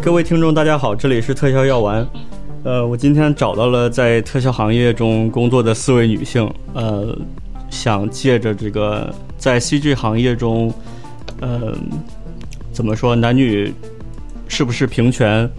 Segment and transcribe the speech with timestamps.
[0.00, 2.06] 各位听众，大家好，这里是特效药丸。
[2.62, 7.16] 呃，我今天找到了在特效行业中工作的四位女性，呃，
[7.68, 10.72] 想借着这个在 CG 行业中，
[11.40, 11.74] 呃，
[12.72, 13.72] 怎么说男女
[14.46, 15.50] 是不是平权，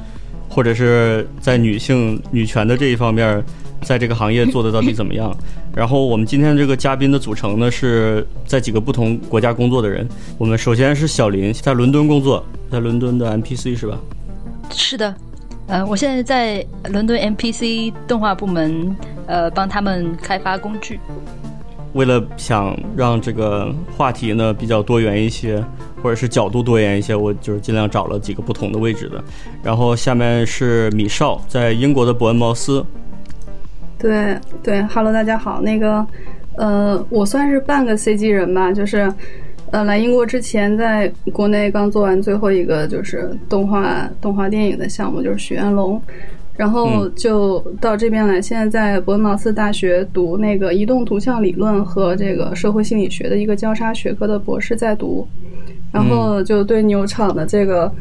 [0.49, 3.43] 或者是在女性女权的这一方面，
[3.81, 5.35] 在这个行业做的到底怎么样？
[5.75, 10.07] 然后我们今天这个嘉宾的组成呢，是在几个不同国家工作的人。
[10.37, 13.99] 我们首先是小林，在伦敦工作，在伦敦的 MPC 是吧？
[14.71, 15.13] 是的，
[15.67, 18.95] 呃，我现在在伦敦 MPC 动画部门，
[19.27, 20.99] 呃，帮他们开发工具。
[21.93, 25.63] 为了想让这个话题呢比较多元一些，
[26.03, 29.23] 或者是角度多元一些，我就是尽量找了几个不同的位置的。
[29.63, 32.85] 然后下面是米少，在英国的伯恩茅斯。
[33.97, 35.61] 对对，Hello，大家好。
[35.61, 36.05] 那个，
[36.57, 39.11] 呃，我算是半个 CG 人吧，就是，
[39.71, 45.95] 呃，来英国之前，在国内刚做完最后一个就是动画动画电影的项目，就是《许愿龙》，
[46.57, 48.41] 然后就到这边来。
[48.41, 55.27] 现在在伯恩茅斯大学读那个移动图像理论和这个社会心理学的一个交叉学科的博士在读，
[55.91, 57.91] 然后就对牛场的这个。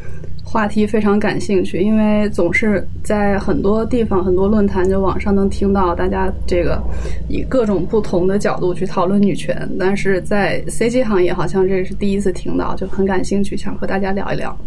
[0.41, 6.81] 话题非常感兴趣，因为总是在很多地方、很多论坛就网上能听到大家这个
[7.27, 14.57] 以各种不同的角度去讨论女权，但是在 CG 行业好像这是第一次听到，就很感兴趣，想和大家聊一聊。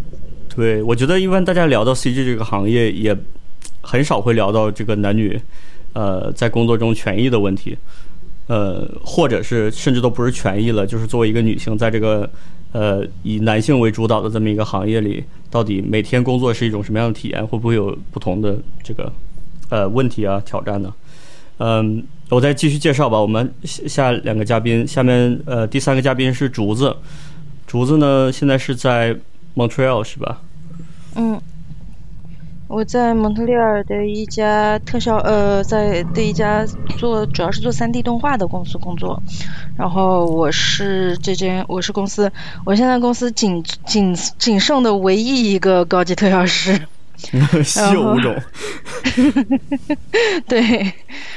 [0.54, 3.16] 对，我觉得一般大家聊到 CG 这个行业，也
[3.80, 5.36] 很少会聊到这个男女
[5.94, 7.76] 呃在工作中权益的问题，
[8.46, 12.30] 呃，或者是甚至都不是权益了，就是作为一个女性在这个。
[12.72, 17.46] 呃，以男性为主导的这么一个行业里，到底每天工作是一种什么样的体验？
[17.46, 19.12] 会不会有不同的这个
[19.68, 20.92] 呃问题啊挑战呢？
[21.58, 23.20] 嗯，我再继续介绍吧。
[23.20, 26.96] 我们下两个嘉宾，下面呃第三个嘉宾是竹子，
[27.66, 29.14] 竹子呢现在是在
[29.54, 30.40] Montreal 是吧？
[31.14, 31.40] 嗯。
[32.72, 36.64] 我在蒙特利尔的一家特效，呃，在的一家
[36.96, 39.22] 做主要是做三 D 动画的公司工作，
[39.76, 42.32] 然后我是这间我是公司，
[42.64, 46.80] 我现在公司仅仅仅剩的唯一一个高级特效师，
[47.62, 48.34] 稀有物种，
[50.48, 50.94] 对，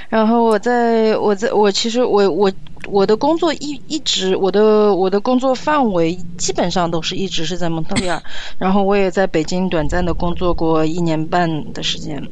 [0.08, 2.50] 然后我在我在我其实我我。
[2.88, 8.22] 我的工作一一直，我的我的工作范围基本上都是一直是在蒙特利尔，
[8.58, 12.28] 然后我也在北京短暂的工作过一年半的时间，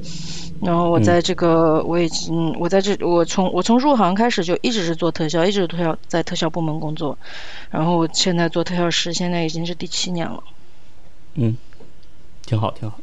[0.62, 7.18] 然后我在这个我已经我在这我从我从入行开始就一直是做特效，一直特效在特效部门工作，
[7.70, 10.44] 然后我现在做特效师，现在已经是第七年了。
[11.36, 11.58] 嗯，
[12.46, 13.00] 挺好挺好。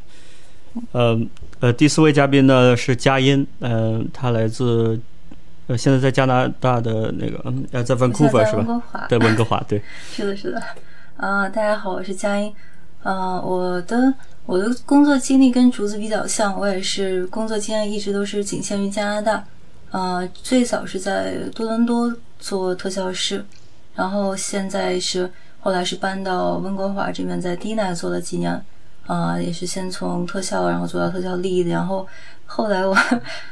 [0.92, 1.20] 呃
[1.58, 5.00] 呃，第四位嘉宾呢是佳音，嗯，他来自。
[5.70, 9.06] 呃，现在在加拿大的那个，嗯，在 Vancouver 是吧？
[9.08, 9.80] 在温哥华，对。
[10.12, 10.60] 是的，是的。
[11.16, 12.52] 啊，大家好，我是佳音。
[13.04, 14.12] 啊，我的
[14.46, 19.44] 我的工作经历跟竹子比较像，我也是工作经验一直都是仅限于加拿大。
[19.92, 23.44] 啊，最早是在多伦多做特效师，
[23.94, 28.60] 然后现在是后来是搬到温哥华这边，在 D 奈做了几年。
[29.06, 32.04] 啊，也是先从特效，然后做到特效 lead，然后。
[32.52, 32.96] 后来我，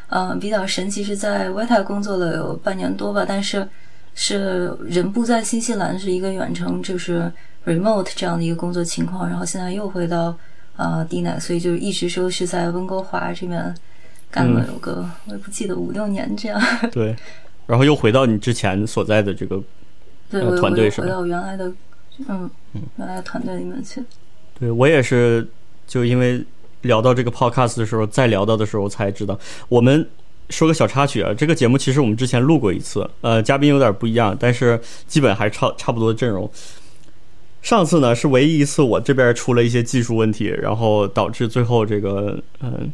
[0.08, 3.66] 嗯， 比较神奇，是在 t a 工作了有半年多吧，但是
[4.12, 7.30] 是人不在新西兰，是一个远程，就是
[7.64, 9.28] remote 这样的一个工作情况。
[9.30, 10.36] 然后现在又回到
[10.76, 13.72] 呃 D 奶，所以就一直说是在温哥华这边
[14.32, 16.60] 干了有个我也不记得五六年这样。
[16.90, 17.14] 对，
[17.68, 19.62] 然后又回到你之前所在的这个
[20.28, 21.06] 对团队是吧？
[21.06, 21.72] 回到原来的
[22.26, 22.50] 嗯
[22.96, 24.02] 原来的团队里面去。
[24.58, 25.46] 对我也是，
[25.86, 26.44] 就因为。
[26.82, 29.38] 聊到这个 podcast 的时候，再聊到的时候才知道。
[29.68, 30.08] 我们
[30.50, 36.50] 说个小插曲啊，这个节目其实我们之前录过一次，呃，嘉宾有点不一样，但是基本还差差不多的阵容。
[37.60, 42.92] 上次呢是唯一一次我这边出了一些技术问题，然后导致最后这个嗯，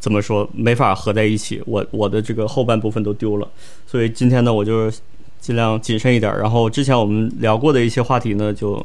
[0.00, 3.48] 怎么说没法合在一起，我我的这个后半部分都丢了。
[3.86, 4.90] 所以今天呢，我就
[5.40, 6.34] 尽量谨慎一点。
[6.38, 8.84] 然后之前我们聊过的一些话题呢，就。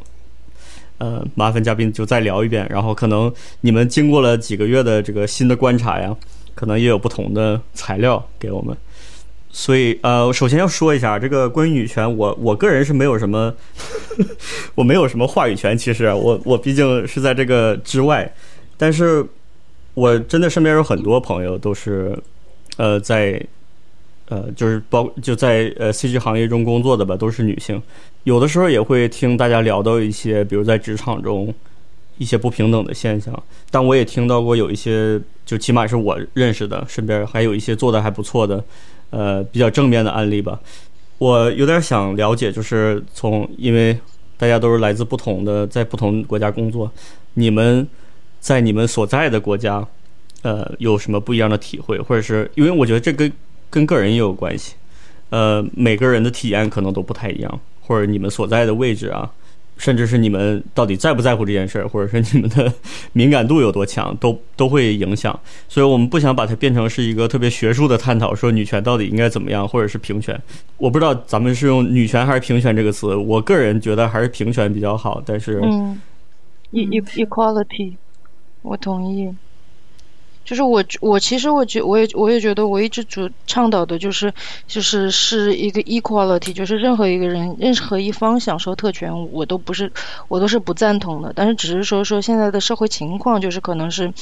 [1.00, 6.16] 呃，麻烦嘉宾就再聊一遍，然后可能你们经过了几个月的这个新的观察呀，
[6.56, 8.76] 可能也有不同的材料给我们。
[9.50, 13.54] 所以呃，首先要说一下这个关于女权，我我个人是没有什么，
[14.76, 15.78] 我没有什么话语权。
[15.78, 18.32] 其实我我毕竟是在这个之外，
[18.78, 19.26] 但是
[19.94, 22.18] 我真的身边有很多朋友都是
[22.78, 23.40] 呃在。
[24.30, 27.82] 呃，就是包就在呃 CG 行业中工作的吧，都是女性。
[28.24, 31.54] 有的时候也会听大家聊到一些，比如在职场中
[32.18, 33.44] 一些不平等的现象。
[33.72, 38.64] 但我也听到过有一些，就起码是我认识的，身边还有一些做的还不错的，
[39.12, 40.60] 呃，比较正面的案例吧。
[41.20, 43.98] 我有点想了解，就是从因为
[44.36, 46.92] 大家都是来自不同的，在不同国家工作，
[47.36, 47.88] 你们
[48.40, 49.88] 在你们所在的国家，
[50.42, 53.32] 呃，有什么不一样的体会，或者是因为我觉得这跟
[53.70, 54.76] 跟个人也有关系，
[55.30, 59.32] 呃，每个人的体验可能都不太一样，或者你们所在的位置啊。
[59.80, 62.74] 甚至是你们到底在不在乎这件事儿，或者是你们的
[63.14, 65.40] 敏感度有多强，都都会影响。
[65.70, 70.36] 所以我们不想把它变成是一个特别学术的探讨，说女权到底应该怎么样，或者是平权。
[70.78, 73.14] 我不知道咱们是用女权还是平权这个词。
[73.16, 75.22] 我个人觉得还是平权比较好。
[75.24, 76.02] 但是，嗯
[76.72, 77.94] ，e e equality，
[78.64, 79.32] 我同意。
[80.48, 84.34] 就是我，我其实我觉，我也我也觉得，我一直主倡导的就是，
[84.66, 89.92] 就是是一个 equality，就是任何一个人，任何一方享受特权，我都不是，
[90.30, 91.34] 我都是不赞同的。
[91.36, 94.14] 但是只是说说现在的社会情况，就是可能是，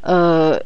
[0.00, 0.60] 呃，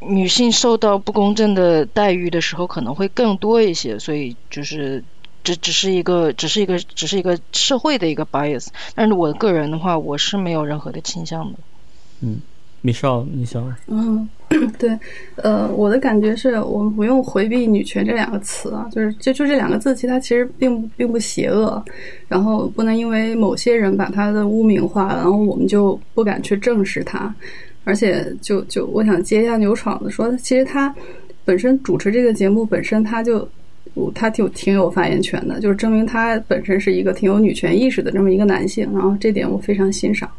[0.00, 5.04] 女性受到不公正的待遇的时候可能会更多一些，所以就是
[5.44, 8.66] 只只是一个，只是一个，只是一个社会的一个 bias。
[8.96, 11.58] 但是我个人的话，我是没有任何的倾向的。
[12.22, 12.40] 嗯。
[12.80, 13.74] 米少，你想？
[13.88, 14.28] 嗯，
[14.78, 14.96] 对，
[15.36, 21.84] 呃，我的感觉是我们不用回避“女权”这两个词啊，就是就就这两个字，其实它其实并并不邪恶，
[22.28, 27.34] 然后不能因为某些人把它的污名化，然后我们就不敢去正视它，
[27.82, 30.94] 而且就就我想接一下牛闯的说，其实他
[31.44, 33.46] 本身主持这个节目本身他就
[34.14, 40.30] 他挺挺有发言权的，就是证明他本身是一个挺有女权意识的这么一个男性，然后这点我非常欣赏。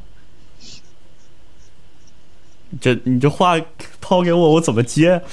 [2.80, 3.60] 这你这话
[4.01, 5.21] 抛给我，我怎么接？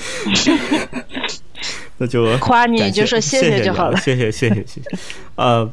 [1.98, 4.82] 那就 夸你就说谢谢就好了，谢谢谢谢谢谢。
[5.36, 5.70] 呃，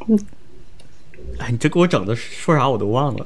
[1.38, 3.26] 哎，你这给我整的说啥我都忘了。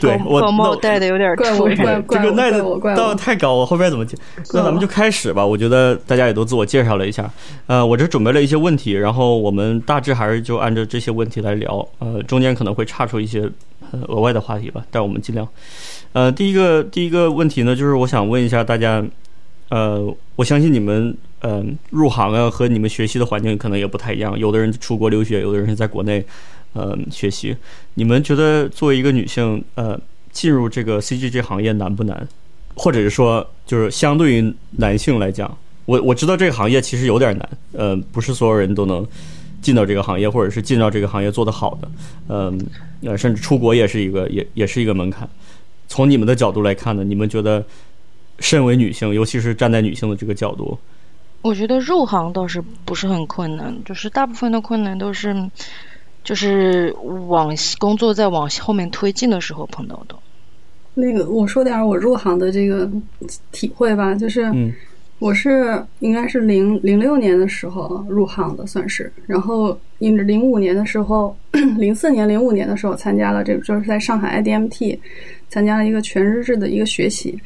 [0.00, 1.76] 对我帽戴的有点怪我，这
[2.18, 2.60] 个戴的
[2.96, 4.16] 到太高，我后边怎么接？
[4.52, 5.46] 那咱们就开始吧。
[5.46, 7.30] 我觉得大家也都自我介绍了一下。
[7.68, 11.88] 呃，我这准备了一些问题，然后我们大致还是就按照这些问题来聊。
[12.00, 13.48] 呃，中间可能会岔出一些
[14.08, 15.48] 额外的话题吧，但我们尽量。
[16.12, 19.02] 呃，第一个第一个问题呢，就是我想问一下大家，
[19.70, 26.22] 呃，我相信你们，嗯，入行啊和你们学习的环境可能也不太一样，有的人出国留学，有的人是在国内，
[26.74, 27.56] 呃，学习。
[27.94, 29.98] 你们觉得作为一个女性，呃，
[30.30, 32.28] 进入这个 CG 这行业难不难？
[32.74, 35.56] 或者是说，就是相对于男性来讲，
[35.86, 39.06] 我我知道这个行业其实有点难，呃，不是所有人都能
[39.62, 41.90] 进到这个行业，或者是进到这个行业做得好的，
[42.28, 42.58] 嗯，
[43.02, 45.26] 呃，甚至出国也是一个，也也是一个门槛。
[45.92, 47.62] 从你们的角度来看呢，你们觉得，
[48.38, 50.78] 身为女性，尤其是站在女性的这个角度，
[51.42, 55.36] 我觉得入行倒是不是很困难，就是大部分的困难都是，
[56.24, 56.96] 就是
[57.28, 60.14] 往工作在往后面推进的时候碰到的。
[60.94, 62.90] 那个，我说点我入行的这个
[63.50, 64.50] 体会吧，就是，
[65.18, 71.36] 我是应该是零零六年的时候入行的，算是，然后因零五年的时候，
[71.76, 74.98] 零四年、零五年的时候参加了这个，就是在上海 IDMT。
[75.52, 77.38] 参加了一个全日制的一个学习，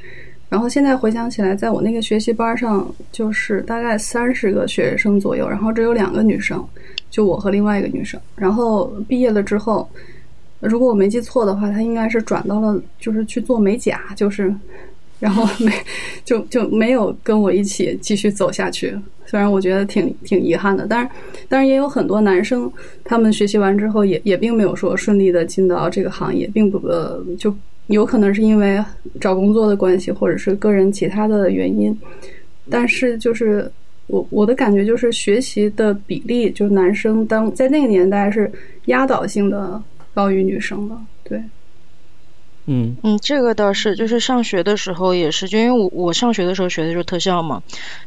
[0.49, 6.65] 然后现在回想起来，在我那个学习班上，就是大概三十个学生左右，然后只有两个女生，
[7.11, 8.21] 就我和另外一个女生。
[8.37, 9.91] 然后毕业了之后，
[10.61, 14.55] 如果我没记错的话，她应该是转到了就是去做美甲，就是，
[15.19, 15.73] 然后 没
[16.25, 18.97] 就就没有跟我一起继续走下去。
[19.27, 21.11] 虽然我觉得挺挺遗憾的，但是
[21.49, 22.73] 但是也有很多男生，
[23.03, 27.53] 他们学习完之后也也并没有说顺利的进到这个行业，并不呃就。
[27.89, 28.83] 有可能是因为
[29.21, 31.97] 找工作的关系，或者是个人其他的原因，
[32.71, 33.71] 但是就是
[34.07, 38.51] 我我的感觉就是学习的比例，就是男生当在那个年代是
[38.87, 39.83] 压倒性的
[40.15, 41.43] 高于女生的，对。
[42.69, 47.63] 嗯嗯，这个倒是，就是上学的时候也是，就因为我我上学的时候学的就是特效嘛，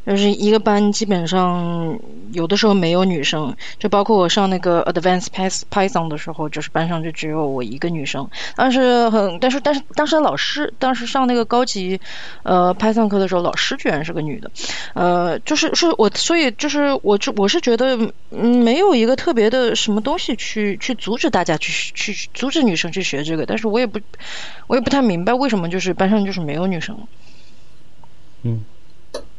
[0.06, 1.98] 就是一个班基本上
[2.32, 5.28] 有的时候没有女生，就包括我上那个 Advanced
[5.70, 8.28] Python 的时候，就是班上就只有我一个女生。
[8.54, 11.98] 但是很，但是但是当时老师当时上那个高级
[12.42, 14.50] 呃 Python 课的时候，老师居然是个女的，
[14.94, 17.96] 呃，就是是我所以就是我就我是觉得
[18.30, 23.98] 嗯没有一个特别的什么东西去去阻止大家去去阻止女生去学这个，但是我也不。
[24.66, 26.96] 我也不太明白为什么就是班上就是没有女生。
[28.42, 28.64] 嗯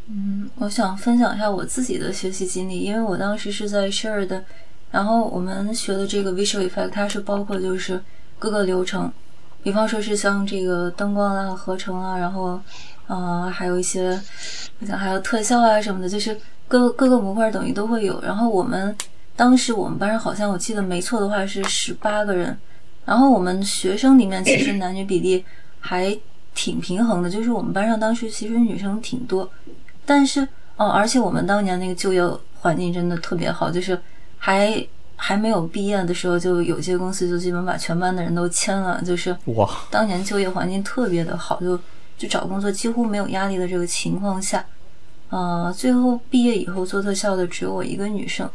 [0.07, 4.43] 嗯，我想分享一下我自己的学习经历，因为我当时是在 Share 的，
[4.91, 8.01] 然后我们学的这个 Visual Effect，它是包括就是
[8.37, 9.09] 各个流程，
[9.63, 12.59] 比方说是像这个灯光啊、合成啊，然后
[13.07, 14.21] 啊还有一些，
[14.79, 16.37] 我想还有特效啊什么的，就是
[16.67, 18.21] 各各个模块等于都会有。
[18.21, 18.93] 然后我们
[19.35, 22.59] 当时我们班上好像我记得没错的话是十八个人。
[23.05, 25.43] 然后我们学生里面其实男女比例
[25.79, 26.17] 还
[26.53, 29.49] 挺平衡的，就是我们班上当时其实女生挺多，
[30.05, 32.21] 但是哦，而且我们当年那个就业
[32.59, 33.99] 环境真的特别好，就是
[34.37, 41.77] 还还没有毕业的时候，就有些公司就基本把全班的人都签了，就是哇，当年就业环境特别的好，就
[42.17, 44.65] 就找工作几乎没有压力的这个情况下，
[45.29, 48.49] 呃，最后毕业以后做特效的只有我一个女生，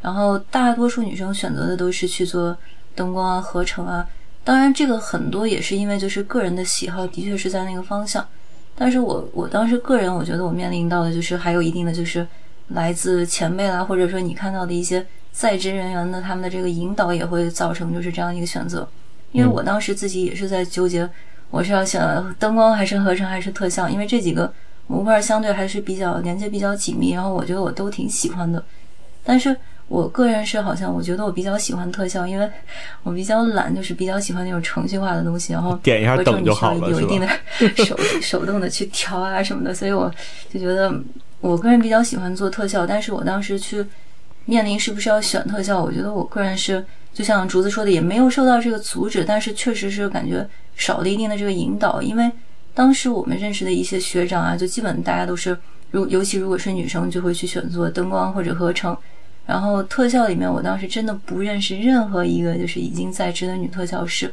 [0.00, 2.56] 然后大多数女生选择的都是去做
[2.98, 4.04] 灯光啊、合成啊。
[4.42, 8.26] 当然，这个很多也是因为就是个人的喜好，的确是在那个方向。
[8.74, 12.26] 但是我我当时个人，我觉得我面临到的就是还有一定的就是
[12.68, 18.88] 来自前辈啦，或者说你看到的一些在职人员的他们的这个引导，也会造成就是这样一个选择。
[19.32, 21.08] 因为我当时自己也是在纠结，
[21.50, 22.02] 我是要选
[22.38, 24.52] 灯光还是合成还是特效，因为这几个
[24.86, 28.64] 模块相对还是比较连接比较紧密，然后我觉得我都挺喜欢的，
[29.22, 29.54] 但是。
[29.88, 32.48] 我个人是好像，我觉得我比较喜欢特效，因为
[33.02, 37.28] 我比较懒，就是比较喜欢那种程序化的东西，然后点一下等就好了，有一定的
[37.84, 40.12] 手 手动的去调啊什么的，所以我
[40.52, 40.94] 就觉得
[41.40, 42.86] 我个人比较喜欢做特效。
[42.86, 43.82] 但是我当时去
[44.44, 52.30] 面临是不是要选特效，我觉得我个人是就像竹子说的，也没有受到这个阻止，但是确实是感觉少了一定的这个引导，因为
[52.74, 55.56] 当时我们认识的一些学长啊，就基本大家都是，
[55.92, 58.94] 如尤其如果是女生，就会去选做灯光或者合成。
[59.48, 64.30] 然后特效里面，我当时真的不认识任何一个就是已经在职的女特效师。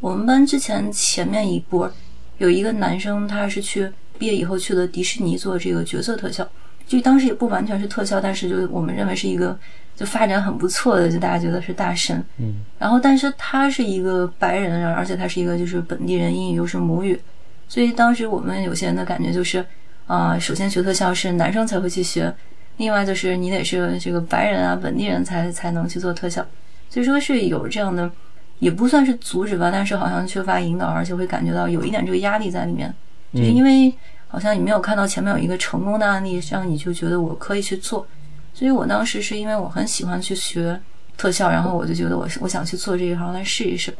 [0.00, 1.90] 我们班之前前面一波
[2.36, 6.46] 有一个男生，他是去毕业以后去了迪士尼做这个角色特效，
[6.86, 9.58] 就当时也不完全是特效，但是就我们认为是一个
[9.96, 12.22] 就发展很不错的，就大家觉得是大神。
[12.36, 12.56] 嗯。
[12.78, 17.18] 然后，但是他是一个白人，而且他是一个就是本地人，英语又是母语，
[17.66, 19.64] 所以当时我们有些人的感觉就是，
[20.06, 22.34] 啊，首先学特效是男生才会去学。
[22.80, 26.42] 另外就是你得是这个白人啊，本地人才才能去做特效，
[26.88, 28.10] 所以说是有这样的，
[28.58, 32.92] 也不算是阻止吧，但是好像缺乏引导，而且会感觉到有一点这个压力在里面，
[33.34, 33.94] 就是因为
[34.28, 38.06] 好像你没有看到前面有一个成功的案例，这样你就觉得我可以去做。
[38.54, 40.80] 所以我当时是因为我很喜欢去学
[41.18, 43.94] 特效，然后我就觉得我我想去做这一行来试一试。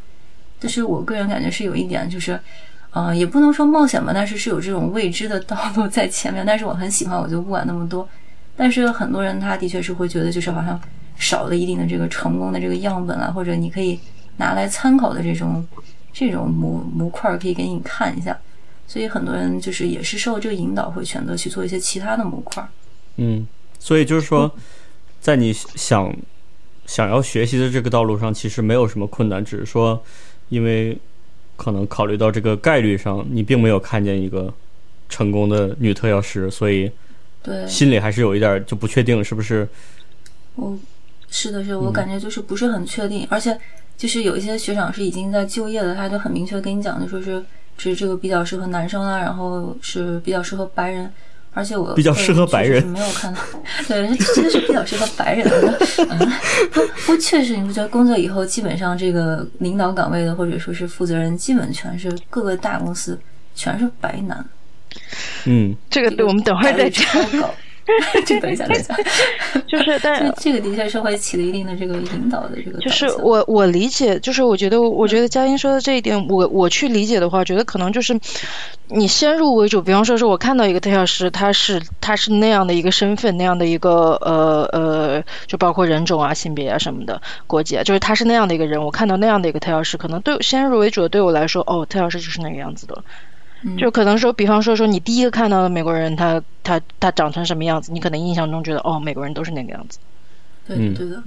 [0.59, 2.41] 但是我个人感觉是有一点就是，
[2.93, 8.09] 呃，也不能说冒险吧，但是是有这种未知的道路在前面，但是我很喜欢，我就不管那么多。
[8.57, 10.79] 但是很多人他的确是会觉得，就是好像
[11.17, 13.99] 少了一定的这个成功的这个样本啊，或者你可以
[14.37, 15.67] 拿来参考的这种
[16.13, 18.39] 这种模模块可以给你看一下。
[18.87, 22.67] 所以很多人就是也是受这个引导，会选择去做一些其他的模块。
[23.17, 23.47] 嗯，
[23.79, 24.51] 所以就是说，
[25.21, 26.15] 在你想
[26.87, 30.03] 想要学习的这个道路上，其实没有什么困难，只是说
[30.49, 30.99] 因为
[31.57, 34.53] 可能考虑到这个概率上，你并没有看见一个
[35.09, 36.91] 成功的女特效师，所以。
[37.43, 39.69] 对，心里还是有一点就不确定，是不是？
[40.57, 40.79] 我
[41.31, 43.57] 是的，是，我感觉就是不是很确定，而且
[43.97, 47.43] 就是有一些学长是已经在就业的，他就很明确跟你讲，就说是
[47.79, 51.11] 是这个比较适合男生啊，然后是比较适合白人，
[51.55, 53.41] 而且我比较适合白人，没有看到，
[53.89, 55.49] 对， 真的是比较适合白人。
[56.11, 56.19] 嗯，
[56.73, 63.19] 不不，确实，你不觉得工作以后，基本上这个领导岗位的或者说是负责人，基本全是各个大公司
[63.55, 64.45] 全是白男。
[65.47, 67.05] 嗯，这个对我们等会儿再讲。
[68.25, 68.95] 就 等一下，等一下，
[69.67, 72.79] 就是，但是这个的确是会起了一定的这个引导的这个。
[72.79, 78.21] 就是我我理解，就是我觉得，我觉得佳音说的这一点，我我去理解的话，觉得可能就是
[78.87, 79.83] 你先入为主。
[79.83, 88.81] 比方说，是我看到一个特效师，他是他是那样的一个身份，那样的一个呃呃，就包括人种啊、性别啊什么的，国籍，就是他是那样的一个人。
[88.85, 93.03] 我看到那样的一个特效师，可能对先入为主的对我来说，哦，特效师就是那个样子的。
[93.79, 99.99] 就可能说，比方说说你第一个看到的美国人，他他他长成什么样子，你可能印象中觉得哦，美国人都是那个样子。
[100.67, 101.23] 对，对的。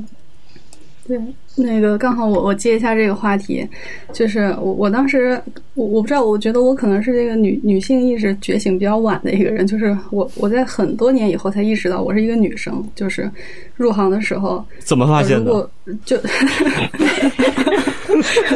[1.06, 1.20] 对，
[1.56, 3.68] 那个刚好我我接一下这个话题，
[4.12, 5.40] 就是我我当时
[5.76, 13.30] 我我不知道，我觉得我可能是这个女女性意识觉醒比较晚的一个人，就是我我在很多年以后才意识到我是一个女生，就是
[13.76, 15.70] 入行的时候怎么发现的？
[16.06, 16.18] 就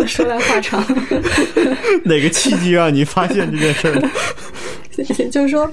[0.07, 0.83] 说来话长，
[2.03, 4.01] 哪个契机让你发现这件事儿？
[5.29, 5.69] 就是说，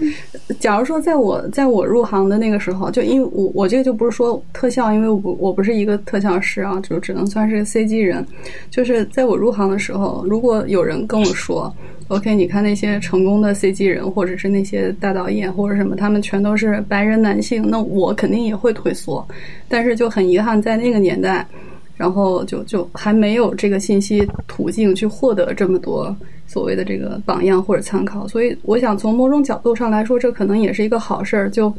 [0.60, 8.26] 假如说在我在我入行的那个时候，就因为我我这个就不是说特效，因为我不我不是一个特效师啊，就只能算是 CG 人。
[8.70, 11.74] 就是在我入行的时候，如果有人跟我说
[12.08, 19.26] ，OK，你看那些成功的 CG 人，或者是那些大导演或者什么，他们全都是白人男性，那我肯定也会退缩。
[19.68, 21.46] 但是就很遗憾，在那个年代，
[21.96, 26.14] 然后就就还没有这个信息途径去获得这么多。
[26.46, 31.72] 所谓的这个榜样或者参考，所以我想从某种角度上来说，这可能也是一个好事儿，就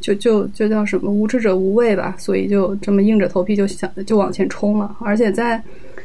[0.00, 2.16] 就就就叫什么无知者无畏吧。
[2.18, 5.62] 所以就这么硬着头皮就想就往前冲了，而且在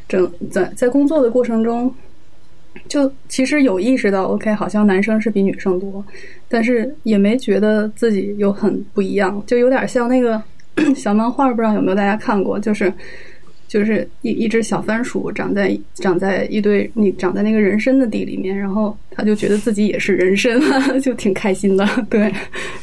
[0.08, 1.94] 整在在工作的过程中，
[2.88, 6.06] 就其实有意识到，OK，好像男生是比女生多，
[6.48, 10.42] 但是也没觉得自己有很不一样，就有点像那个
[10.96, 12.94] 小漫画，不知道有没有大家看过，就是
[13.68, 20.62] 就是一一只小番薯长在长在一堆你长在那个人参的地里面，然后他就觉得自己也是人参，
[21.02, 22.32] 就挺开心的， 对，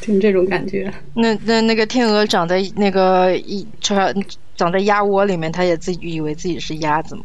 [0.00, 0.92] 挺这种感觉。
[1.14, 4.12] 那那那个天鹅长在那个一长
[4.56, 7.24] 长在鸭窝里面，它也自己以为自己是鸭子吗？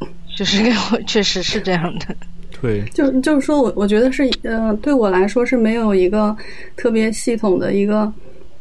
[0.36, 0.62] 就是
[1.06, 2.14] 确实是这样的。
[2.60, 6.34] 对，就就是说我我觉得是，呃，对我来说是没有一个
[6.74, 8.10] 特别系统的一个，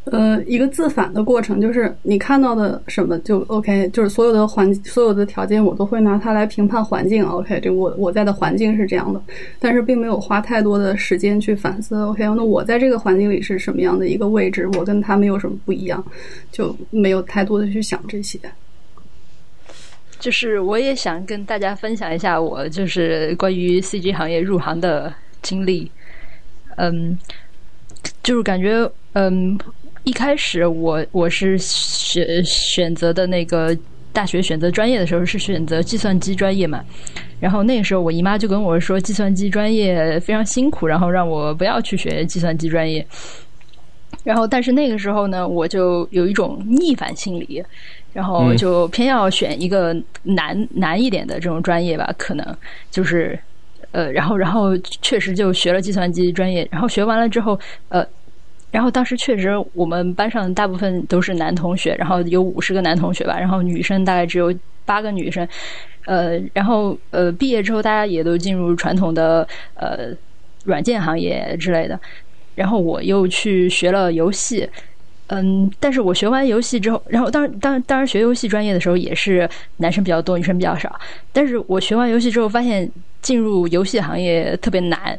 [0.05, 1.59] 呃，一个自反的过程。
[1.59, 7.23] 就是你看到的什么就 OK，就是所有的环所有的条件我都会拿它来评判环境。
[7.25, 9.21] OK，这我我在的环境是这样的，
[9.59, 11.95] 但是并没有花太多的时间去反思。
[11.95, 14.67] OK，那我在这个环境里是什么样的一个位置？
[14.77, 16.03] 我跟他们有什么不一样？
[16.51, 18.39] 就没有太多的去想这些。
[20.17, 25.91] 就是我也想跟大家分享一下我就是关于 CG 行业入行的经历，
[26.77, 27.17] 嗯，
[28.23, 29.55] 就是感觉嗯
[30.05, 33.77] 一开始我我是选选择的那个
[34.13, 36.83] 大学选择专业的时候是选择计算机专业嘛，
[37.39, 43.05] 然后那个时候我姨妈就跟我说计算机专业非常辛苦，然后让我不要去学计算机专业，
[44.23, 47.63] 然后但是那个时候呢我就有一种逆反心理。
[48.13, 49.93] 然后就偏要选一个
[50.23, 52.57] 难难一点的这种专业吧，可能
[52.89, 53.37] 就是，
[53.91, 54.69] 呃，然后然后
[55.01, 57.59] 确实就学了计算机专业，然后学完了之后，
[57.89, 58.07] 呃，
[58.75, 64.53] 然后当时确实我们班上大部分都是男同学，然后有五十个男同学吧，然后女生大概只有
[64.83, 65.47] 八个女生，
[66.05, 70.09] 呃，然后呃毕业之后大家也都进入传统的呃
[70.65, 71.97] 软件行业之类的，
[72.53, 74.69] 然后我又去学了游戏。
[75.27, 80.93] 嗯，但是我学完游戏之后，然后当当当然学游戏专业的时候也是男生比较多，女生比较少。
[81.31, 85.17] 但是我学完游戏之后，发现进入游戏行业特别难。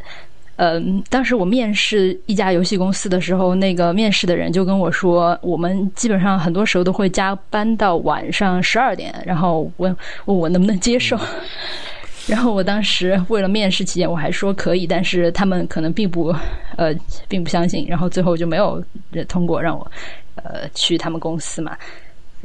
[0.57, 11.19] 嗯，当时我面试一家游戏公司的时候，那个面试的人就跟我说，我们基本上很多时候都会加班到晚上十二点，然后问问我能不能接受。
[12.27, 16.35] 然后我当时为了面试期间，我还说可以，但是他们可能并不，
[16.77, 16.93] 呃，
[17.29, 17.87] 并不相信。
[17.87, 18.83] 然后最后就没有
[19.29, 19.93] 通过让我，
[20.37, 21.77] 呃，去他们公司嘛。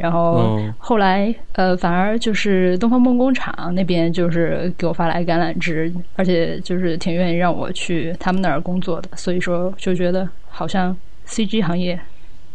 [0.01, 9.09] 然后后来，呃，反而就是东方梦工厂那边就是给我发来橄榄枝，而且就是挺愿意让我去他们那儿工作的。
[9.15, 10.95] 所以说就觉得好像
[11.27, 11.99] CG 行业，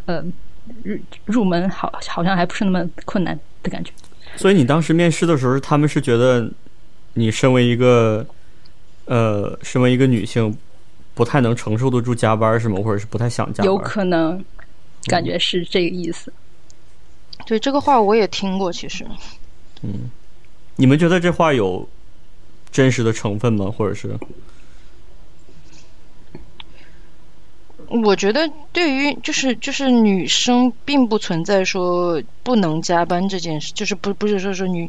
[0.07, 0.25] 呃，
[0.83, 3.93] 入入门好好像还不是那么困难的感觉。
[4.35, 6.51] 所以你当时面试的时候，他们是觉得。
[7.19, 8.27] 你身为一个，
[9.07, 10.55] 呃，身为一个女性，
[11.15, 12.79] 不太能承受得住加班是吗？
[12.85, 13.73] 或者是不太想加班？
[13.73, 14.45] 有可能，
[15.07, 16.31] 感觉是这个意思。
[17.47, 19.07] 对这个话我也听过，其实。
[19.83, 20.11] 嗯，
[20.77, 21.89] 你们觉得这话有
[22.71, 23.73] 真实的成分吗？
[23.75, 24.19] 或者是？
[27.89, 34.89] 我觉得，对于就是就是女生，并不存在说不能加班这件事，就是不不是说说女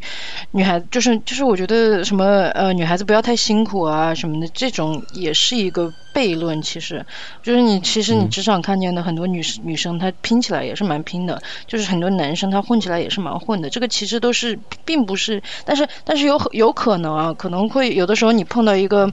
[0.51, 6.61] 女孩，就是就是我觉得什么呃女孩子不要太辛苦啊什么的，这种也是一个悖论。
[6.61, 7.03] 其实，
[7.41, 13.71] 就是你其实你职场看见的很多女女生，她拼起来也是蛮拼的，就是很多男生他混起来也是蛮混的。
[13.71, 19.11] 这个其实都是并不是，但是但是有有可能啊，可能会有的时候你碰到一个。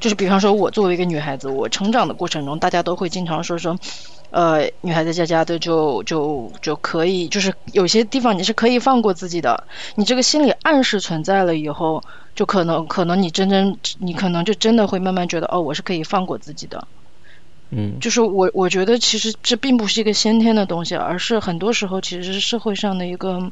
[0.00, 3.78] 就是比方说，我作为一个女孩子，我成长的过程中，大家都会经常说说，
[4.32, 9.64] 呃，女孩子家家的就就就可以，就是有些地方你是可以放过自己的。
[9.94, 12.02] 你这个心理暗示存在了以后，
[12.34, 16.88] 就可能可能你真真你可能就真的会慢慢觉得，哦，我是可以放过自己的。
[17.68, 23.50] 嗯，就是我我觉得其实这并不是一个先天的东西，而是很多时候其实是社会上的一个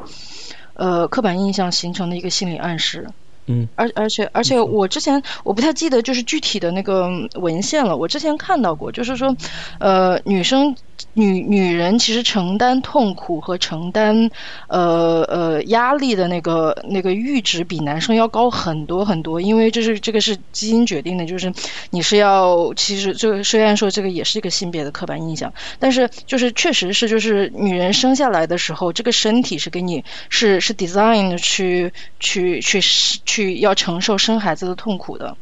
[0.74, 3.06] 呃刻板印象形成的一个心理暗示。
[3.46, 9.37] 嗯，而而且而且我之前我不太记得就是具体的那个文献了，我之前看到过，就是说，
[9.79, 10.76] 呃，女生。
[11.12, 14.30] 女女人其实承担痛苦和承担
[14.68, 21.52] 呃呃压力的那个那个阈值比男生要高很多很多，因为这是这个是基因决定的，就是
[21.90, 35.36] 你是要其实这个虽然说这个也是一个性别的刻板印象，但是就是确实是就是女人生下来的时候，这个身体是给你是是 design 去去去去要承受生孩子的痛苦的。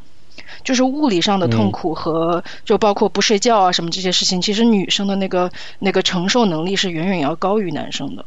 [0.65, 8.25] 就是物理上的痛苦和就包括不睡觉啊什么这些事情，其实女生的那个那个承受能力是远远要高于男生的。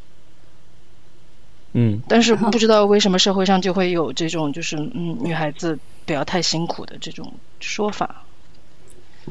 [1.73, 8.23] 嗯，但是不知道为什么社会上就会有这种就是嗯女孩子不要太辛苦的这种说法。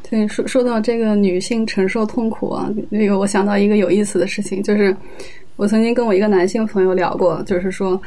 [0.08, 4.96] 对，说说到这个女性承受痛苦啊，那个我想到一个有意思的事情，就是
[5.56, 8.00] 我曾经跟我一个男性朋友聊过，就是说。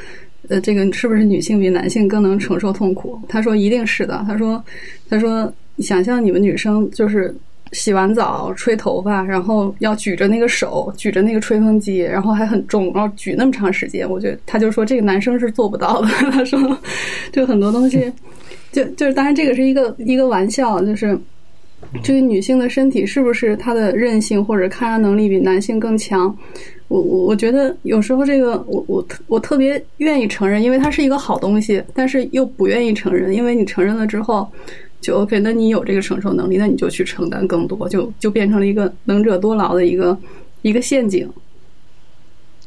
[0.49, 3.17] 呃，这个是不是女性比男性更能承受痛苦？
[3.29, 4.23] 他说一定是的。
[4.27, 4.61] 他说，
[5.09, 7.33] 他说，想象你们女生就是
[7.71, 16.07] 洗完澡吹头发，然后要举着那个手，举着那个吹风机，然后还很重，然后举那么长时间，我觉得他就说这个男生是做不到的。
[16.29, 16.77] 他说，
[17.31, 18.11] 就很多东西，
[18.71, 21.17] 就就是当然这个是一个一个玩笑，就是
[22.03, 26.37] 这个女性的身体是不是她的韧性或者抗压能力比男性更强？
[26.93, 34.47] 我我我觉得有时候这个我我我特别愿意承认，因为它是一个好东西，但是又不愿意承认，因为你承认了之后。
[35.01, 40.17] 就 OK，那你有这个承受能力，那你就去承担更多，就就变成了一个能者多劳的一个
[40.61, 41.29] 一个陷阱。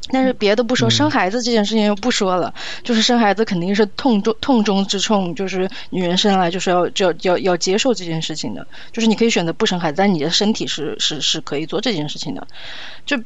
[0.09, 12.47] 但是别的不说，生孩子这件事情又不说了，就是生孩子肯定是痛中痛中之痛，就是女人生来就是要就要要要接受这件事情的，就是你可以选择不生孩子，但你的身体是是是可以做这件事情的。
[13.05, 13.17] 就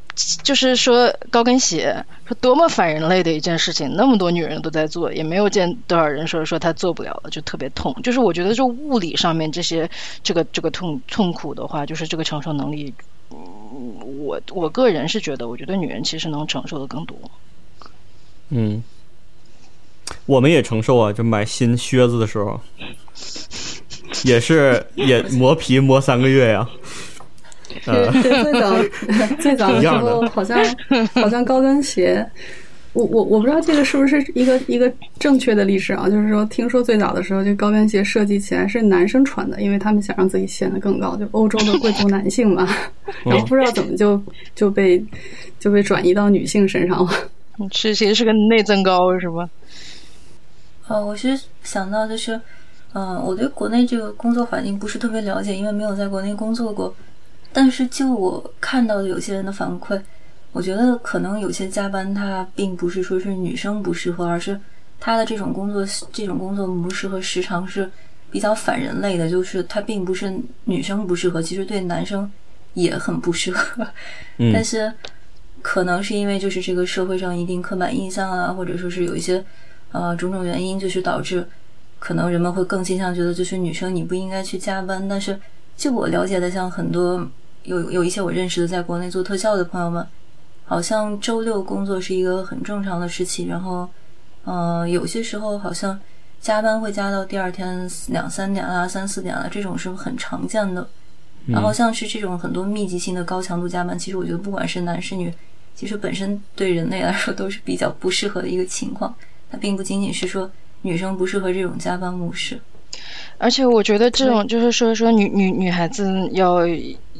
[0.44, 7.96] 就是说高跟鞋，说多么反人类的一件事情，那么多女人都在做，也没有见多少人说说她做不了了，就特别痛。
[8.04, 9.89] 就是我觉得就物理上面这些
[10.24, 12.94] 这个这个痛痛苦的话，就是这个承受能力。
[13.72, 17.18] 我我个人是觉得，我觉得女人其实能承受的更多。
[18.50, 18.84] 嗯，
[20.26, 22.60] 我们也承受啊，就买新靴子的时候，
[24.26, 26.70] 也是也磨皮磨三个月呀。
[27.86, 28.12] 对，
[28.44, 28.76] 最早
[29.40, 30.58] 最早的时候，好像
[31.14, 32.30] 好像高跟鞋。
[32.94, 36.10] 我我我不知道这个是不是一个一个正确的历史啊？
[36.10, 42.68] 就是说，听说最早的时候，这高跟鞋设计起来是男生穿的，因为他们想让自己显得更高，就欧洲的贵族男性嘛。
[43.24, 44.22] 然后不知道怎么就
[44.54, 45.02] 就被
[45.58, 47.12] 就被转移到女性身上了。
[47.72, 49.50] 是其实是个内增高是吧？
[50.90, 52.40] 呃，我是想到就是，
[52.94, 56.94] 嗯，我对国内这个工作环境不是特别了解，因为没有在国内工作过。
[57.54, 59.98] 但是就我看到的有些人的反馈。
[60.54, 64.60] 我觉得可能有些加班，它并不是说是女生不适合，而是
[65.00, 67.90] 她的这种工作这种工作模式和时长是
[68.30, 69.30] 比较反人类的。
[69.30, 72.30] 就是它并不是女生不适合，其实对男生
[72.74, 73.88] 也很不适合。
[74.54, 74.92] 但是
[75.62, 79.42] 可能是因为就是这个社会上一定刻板印象啊，或者说是有一些
[79.94, 81.48] 呃种种原因，就是导致
[81.98, 85.08] 可能人们会更倾向觉得就是女生你不应该去加班。
[85.08, 85.40] 但是
[85.78, 87.26] 就我了解的，像很多
[87.64, 90.06] 有有一些我认识的在国内做特效的朋友们。
[90.72, 93.90] 好像周六工作是一个很正常的事情，然后，
[94.46, 96.00] 呃，有些时候好像
[96.40, 100.88] 加班会加到第二天两三点啊、三四点了，这种是很常见的。
[101.46, 105.34] 然后像是这种很多密集性的高强度加班，其实我觉得不管是男是女，
[105.76, 109.14] 其实本身对人类来说都是比较不适合的一个情况。
[109.52, 110.50] 它并不仅仅是说
[110.84, 112.58] 女生不适合这种加班模式。
[113.42, 116.60] 而且我觉得这种就是说说女女女孩子要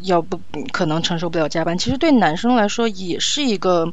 [0.04, 0.40] 要不
[0.72, 3.92] 可能承受不了加班，其实对男生来说也是一个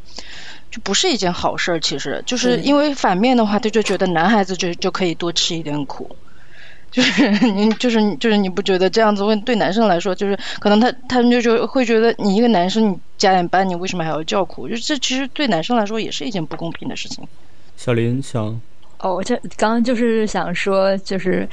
[0.70, 1.80] 就不是一件好事儿。
[1.80, 6.14] 其实就是因为反面的话，他就觉得男孩子就就可以多吃一点苦，
[6.90, 14.68] 就是你就是就是你不觉得这样子问对男生来说就是可能他他们就就会觉得你一个男生你加点班你为什么还要叫苦？
[14.68, 17.26] 就这其实对男生来说也是一件不公平的事情。
[17.74, 18.60] 小林想
[18.98, 21.48] 哦，我这刚刚就是想说就是。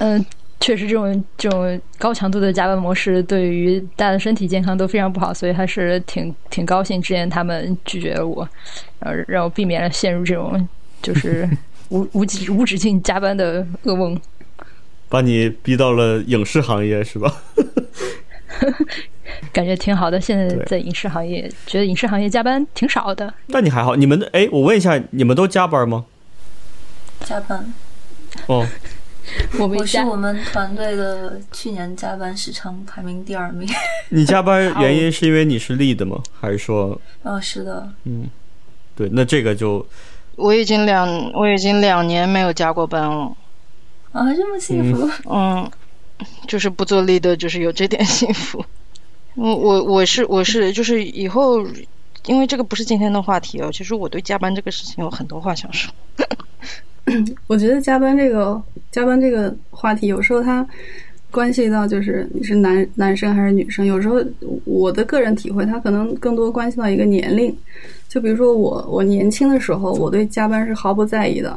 [0.00, 0.24] 嗯，
[0.58, 8.48] 确实，这种这种高强度的加班模式对于大家的身体健康都非常不好，所以还是挺挺高兴之前他们拒绝了我，
[8.98, 10.66] 然后让我避免了陷入这种
[11.02, 11.48] 就是
[11.90, 14.18] 无无止无止境加班的噩梦。
[15.10, 17.42] 把你逼到了影视行业是吧？
[19.52, 23.32] 感觉挺好的，现在在影视行业，觉得影视行业加班挺少的。
[23.48, 23.96] 那你还好？
[23.96, 26.06] 你们哎，我问一下，你们都加班吗？
[27.24, 27.72] 加班。
[28.46, 28.66] 哦。
[29.58, 33.68] 我是我们团队的去年加班时长排名第二名。
[34.10, 36.22] 你加班原因是因为你是 lead 吗？
[36.40, 37.00] 还是说？
[37.22, 37.88] 哦，是的。
[38.04, 38.28] 嗯，
[38.96, 39.86] 对，那这个就
[40.36, 43.36] 我已经两我已经两年没有加过班了。
[44.12, 45.08] 啊，这么幸福。
[45.30, 45.70] 嗯，
[46.48, 48.64] 就是不做 lead，就是有这点幸福。
[49.34, 51.64] 我我我是我是就是以后，
[52.26, 53.70] 因为这个不是今天的话题哦。
[53.72, 55.92] 其实我对加班这个事情有很多话想说。
[57.46, 60.66] 我觉得加班这个加班这个话题，有时候它
[61.30, 63.84] 关系到就是你是男男生还是女生。
[63.86, 64.22] 有时候
[64.64, 67.56] 我的个人体会，它可能更多关系到一个年龄。
[68.08, 71.56] 就比如说我我年轻的时候，我对加班是毫不在意的，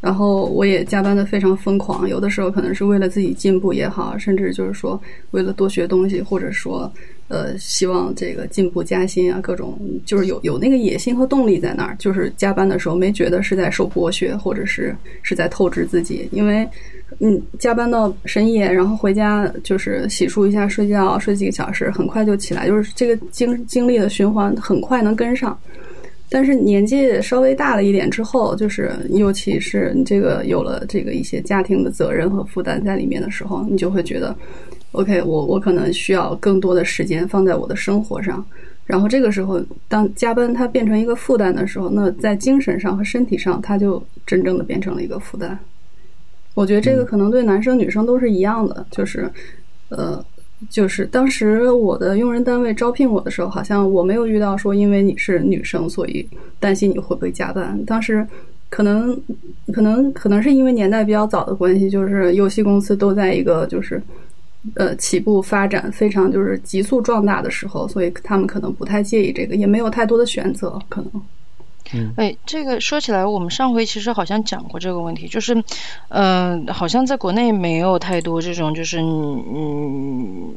[0.00, 2.08] 然后我也加班的非常疯狂。
[2.08, 6.92] 有的时候可能是为了自己进步也好，甚至就是说为了多学东西，或者说。
[7.32, 11.96] 呃，希望这个进步加薪啊，各种就是有有那个野心和动力在那儿。
[11.98, 16.68] 就是加班的时候没觉得是在受剥削，或者是是在透支自己，因为
[17.20, 25.58] 嗯，加班到深夜，然后回家就是洗漱一下，睡觉睡几个小时，很快就起来，就是这个精精力的循环很快能跟上。
[26.28, 34.34] 但是年纪稍微大了一点之后，就是尤其是你这个有了这个一些家庭的责任和负担在里面的时候，你就会觉得
[34.92, 38.44] ，OK，我我可能需要更多的时间放在我的生活上。
[38.84, 45.56] 然后这个时候，当加班它变成一个负担的时候，那在精神上和身体上，它就真正的变成了一个负担。
[46.54, 49.30] 我觉得这个可能对男生女生都是一样的，就是，
[49.88, 50.22] 呃，
[50.68, 56.28] 就是当时我的用人单位招聘我的时候，好像我没有遇到说因为你是女生，所以
[56.58, 57.82] 担心你会不会加班。
[57.86, 58.26] 当时
[58.68, 59.18] 可能
[59.72, 64.02] 可能可能是因为年代比较早的关系，就是游戏公司都在一个就是。
[64.74, 71.10] 呃，起步发展非常就是急速壮大的时候，所以他们可能不太介意这个，也没有太多的选择，可能。
[71.94, 75.62] 嗯，哎，这个说起来，我们上回其实好像讲过这个问题，就是，
[76.08, 80.54] 嗯、好像在国内没有太多这种，就是嗯。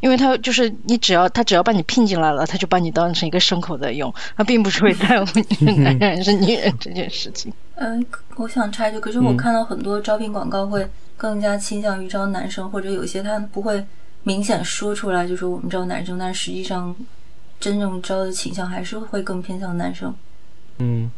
[0.00, 7.52] 因为他就是你，只要他只要把你聘进来了，他就把你当成一个牲口在用，他并不是会在乎你是男人还是女人这件事情。
[7.74, 8.02] 嗯，
[8.36, 13.84] 我想插一句，可是我看到很多招聘广告会更加倾向于招男生，或者有些他不会
[14.22, 16.94] 明显说出来，就是我们招男生，但实际上
[17.58, 20.14] 真正招的倾向还是会更偏向男生。
[20.78, 21.10] 嗯，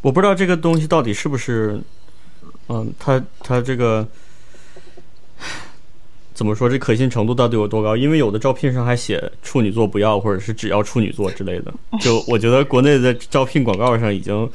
[0.00, 1.80] 我不知道这个东西到底是不是，
[2.68, 4.06] 嗯，他他这个
[6.32, 6.70] 怎么说？
[6.70, 7.94] 这可信程度到底有多高？
[7.94, 11.74] 因为有的招聘上还写处女座不要，或者是只要处女座之类的。
[12.00, 14.50] 就我觉得国内的招聘广告上已经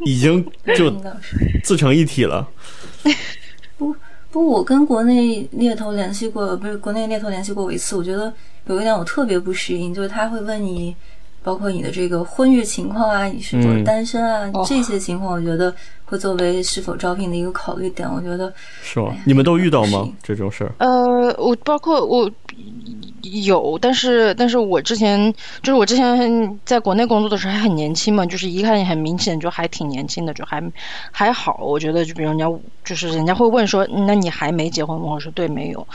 [0.00, 0.44] 已经
[0.76, 0.94] 就
[1.64, 2.46] 自成一体了。
[3.78, 3.94] 不
[4.30, 8.32] 不，我跟国内猎头联系过，不是国内猎头联系过我一次，我觉得
[8.66, 10.94] 有一点我特别不适应，就是他会问你，
[11.42, 18.08] 包括你的这个婚育情况啊，你是否单身啊，哦这些情况，我觉得会作为是否招聘的一个考虑点。
[18.08, 19.12] 我觉得是吗？
[19.24, 20.08] 你们都遇到吗？
[20.22, 20.72] 这种事儿？
[20.78, 22.30] 呃，我包括我
[23.22, 30.62] 有，但是但是我之前就是我之前在国内工作的时候还很年轻嘛，就是一看很明显就还挺年轻的，就还
[31.12, 31.58] 还好。
[31.62, 32.46] 我觉得就比如人家
[32.84, 35.12] 就是人家会问说，那你还没结婚吗？
[35.12, 35.86] 我说对，没有。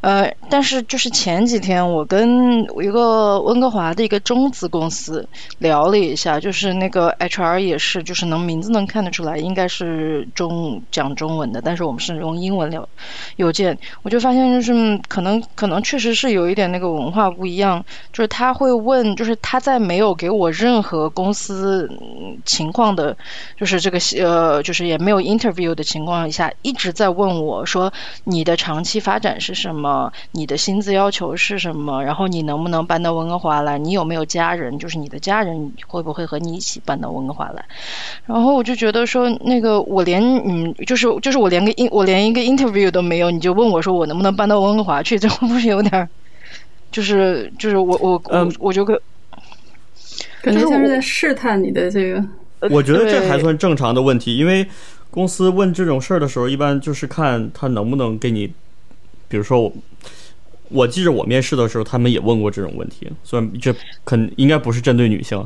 [0.00, 12.88] 呃，但是就是前几天我跟一个温哥华的一个中资公司聊了一下，就是那个 HR 也是，就是能名字能看得出来，应该是中讲中文的，但是我们是用英文聊
[13.36, 21.90] 邮件，我就发现就是可能可能确实是有一点那个文化不一样，就是他会问，就是他在没有给我任何公司
[22.44, 23.16] 情况的，
[23.56, 27.92] 就是这个呃，就是也没有 interview 的情况下，一直在问我说
[28.24, 37.64] 你的长期发展是什么，你的薪资要求是什么，然后你能不能搬到温哥华来，你有没有家人，就是你的家人会不会和你一起搬到温哥华来，
[38.26, 46.08] 然后我就觉得说那个我连嗯，就是就是我连个 in 我连一个 interview 都没有，你就问我说我能不能搬到温哥华去，这会不是有点？
[46.90, 48.98] 就是就是我我我嗯我就跟
[50.42, 52.24] 感觉像是在试探你的这个。
[52.70, 54.66] 我觉得这对还算正常的问题，因为
[55.10, 58.46] 公司问这种事儿的时候，一般就是看他能不能给你，
[59.28, 59.72] 比如说我，
[60.68, 63.74] 我记着我面试的时候，他们也问过这种问题，虽然这
[64.04, 65.42] 肯应该不是针对女性，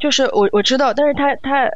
[0.00, 1.70] 就是我我知道，但是他他。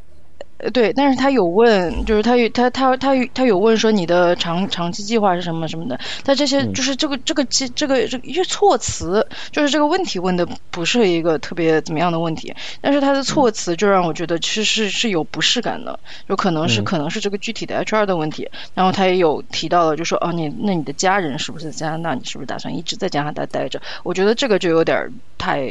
[0.63, 6.73] 呃，对，但是他有问，就是他有他他他有他有问说你的长长期计划是什么什么的，他这些嗯。
[6.73, 15.99] 就是这个这个这这个这个因为措辞，就是这个问题问的不是一个特别怎么样的问题，但是他的措辞就让我觉得其实是是有不适感的，
[16.29, 16.85] 有可能是嗯。
[16.85, 22.15] 可能是这个具体的 HR 的问题，然后他也有提到了，就说哦你那你的家人是不是在加拿大？
[22.15, 23.81] 你是不是打算一直在加拿大待着？
[24.05, 25.69] 我觉得这个就有点儿太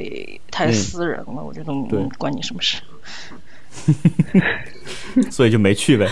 [0.51, 0.73] 太嗯。
[0.73, 2.77] 私人了，我觉得嗯关你什么事？
[5.31, 6.09] 所以就没去呗。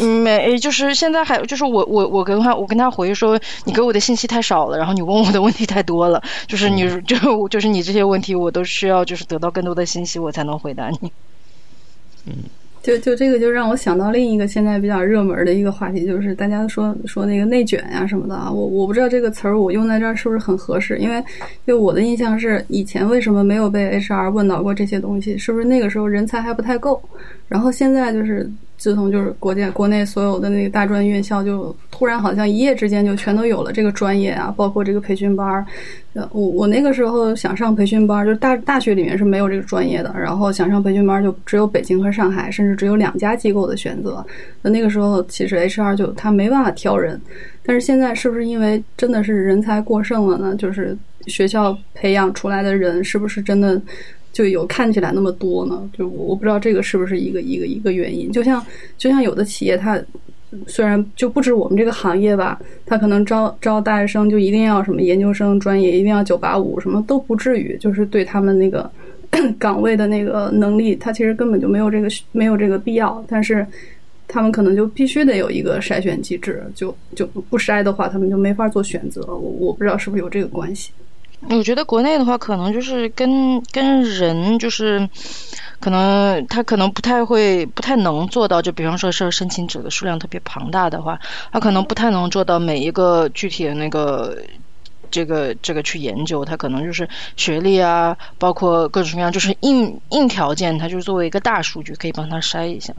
[0.00, 11.12] 嗯，没，就是现在还就是我我我跟他我跟他回说，你给我的信息太少了，然后你问我的问题太多了，就是你、嗯就就是你这些问题我都需要就是得到更多的信息我才能回答你。
[12.84, 18.52] 就就这个就让我想到另一个现在比较热门的一个话题，就是大家说说那个内卷呀、什么的啊。
[18.52, 27.00] 我我不知道这个词儿我用在这儿是不是很合适，因为因为我的印象是以前为什么没有被 HR 问到过这些东西，是不是那个时候人才还不太够？
[27.48, 35.64] 然后现在就是自从就是国家国内所有的那个大专院校就突然好像一夜之间就全都有了这个专业啊，包括这个培训班儿。
[36.12, 44.24] 呃，我我那个时候想上培训班儿，就大大学里面是没有这个专业的，然后想上培训班儿就只有北京和上海，甚至只有两家机构的选择。
[44.62, 47.20] 那那个时候其实 HR 就他没办法挑人，
[47.64, 50.54] 但是现在是不是因为真的是人才过剩了呢？
[50.54, 53.80] 就是学校培养出来的人是不是真的
[54.34, 55.90] 就有看起来那么多呢？
[55.96, 58.30] 就我我不知道这个是不是一个一个一个原因。
[58.30, 58.62] 就像
[58.98, 59.98] 就像有的企业它。
[60.68, 68.88] 虽然就不止我们这个行业吧，他可能招招大学生就一定要什么研究生专业，一定要九八五，什么都不至于，就是对他们那个
[69.58, 73.66] 岗位的那个能力，他其实根本就没有这个没有这个必要，但是
[74.28, 79.22] 他们可能就必须得有一个筛选机制，就就不筛的话，他们就没法做选择。
[79.26, 80.92] 我我不知道是不是有这个关系。
[81.50, 85.08] 我觉得国内的话，可能就是跟跟人就是。
[85.80, 88.62] 可能他可能不太会，不太能做到。
[88.62, 91.20] 就比方说是申请者的数量特别庞大的话，
[91.52, 94.44] 他可能不太能做到每一个具体的那个
[95.10, 96.42] 这个这个去研究。
[96.42, 102.94] 他可能就是学历啊，包括各种各样，就是硬硬条件，他就作为一个大数据可以帮他筛一下。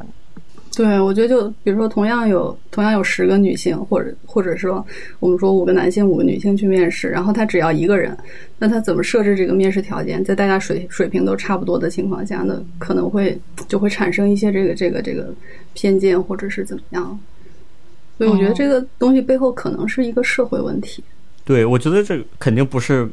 [0.75, 4.85] 对，我觉得就比如说，同样有同样有十个女性，或者或者说
[5.19, 8.15] 我们说五个男性、五个女性去面试，然后他只要一个人，
[8.59, 15.33] 那他怎么设置这个面试条件，在大家水水平都差不多的情况下，呢可能会就会产生一些这个这个这个
[15.73, 17.17] 偏见，或者是怎么样。
[18.17, 21.01] 所以我觉得这个东西背后可能是一个社会问题。
[21.45, 23.09] 对，我觉得这肯定不是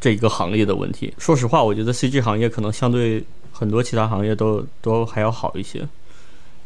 [0.00, 1.12] 这一个行业的问题。
[1.18, 3.22] 说实话，我觉得 CG 行业可能相对
[3.52, 5.86] 很多其他行业都都还要好一些。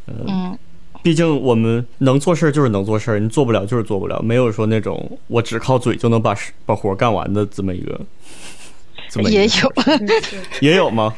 [0.07, 0.57] 嗯，
[1.01, 7.99] 毕竟我们能做事儿就是能做事儿，你做不了就是做不了，没有说那种我只靠嘴就能把事把活干完的这么一个。
[9.09, 9.73] 这么一个也有，
[10.61, 11.13] 也有吗？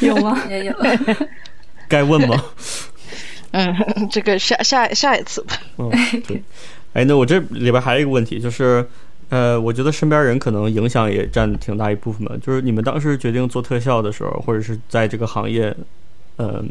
[0.00, 0.42] 有吗？
[0.48, 0.74] 也有。
[1.88, 2.44] 该问吗？
[3.52, 3.74] 嗯，
[4.10, 5.54] 这个下下下一次吧。
[5.78, 5.90] 嗯，
[6.26, 6.42] 对。
[6.92, 8.84] 哎，那我这里边还有一个问题，就是，
[9.28, 12.34] 呃，我觉得身边人可能影响也占挺大一部分吧。
[12.42, 15.74] 就是你们当时决定做特效的时候，或者是在这个行业，
[16.38, 16.68] 嗯、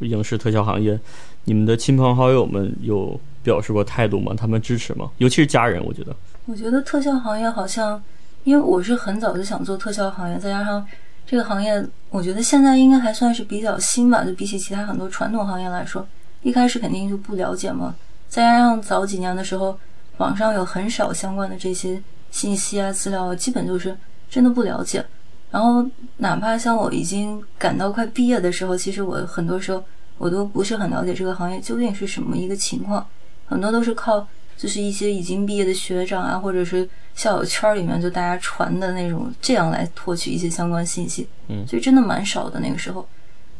[0.00, 0.98] 影视特效行业，
[1.44, 4.34] 你们的亲朋好友们有表示过态度吗？
[4.36, 5.10] 他们支持吗？
[5.18, 6.14] 尤其是家人，我觉得。
[6.46, 8.02] 我觉得特效行业好像，
[8.44, 10.84] 因为我是很早就想做特效行业，再加上
[11.26, 16.06] 这个行业，我觉得现在应该还算是比较新吧，就比起其他很多传统行业来说，
[16.42, 17.94] 一开始肯定就不了解嘛。
[18.28, 19.78] 再加上早几年的时候，
[20.16, 23.96] 网上有很少相关的这些信息啊资料，基本就是
[24.28, 25.04] 真的不了解。
[25.50, 25.84] 然后
[26.18, 29.82] 哪怕像我已经赶到快毕业的时候，其实我很多时候
[30.18, 33.04] 我都不是很了解这个行业究竟是什么一个情况，
[33.46, 41.26] 很多都是靠就是一些已经毕业的学长啊，或者是校友圈里面就大家传的那种，这样来获取一些相关信息。
[41.48, 43.06] 嗯所以真的蛮少的那个时候。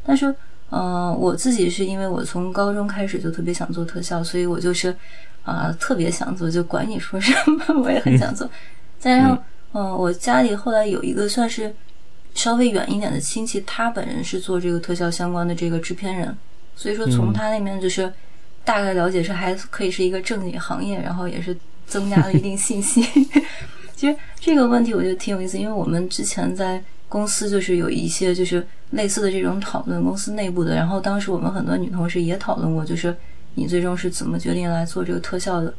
[0.04, 0.34] 但是，
[0.70, 4.94] 嗯、我自己是因为我从高中开始就特别想做特效，所以我就是
[5.42, 8.48] 啊、特别想做，就管你说什么，我也很想做。
[9.00, 11.74] 再加上，嗯、我家里后来有一个算是
[12.34, 16.36] 稍微远一点的亲戚，他本人是做这个特效相关的这个制片人，
[16.76, 18.12] 所以说从他那边就是
[18.64, 21.56] 大概了解是还可以是一个正经行业，然后也是
[21.86, 23.02] 增加了一定信息。
[23.96, 30.74] 其实这个问题我觉得挺有意思，因为我们之前在公司就是有一些就是类似的这种讨论，公司内部的。
[30.74, 33.14] 然后当时我们很多女同事也讨论过，就是
[33.54, 35.74] 你最终是怎么决定来做这个特效的。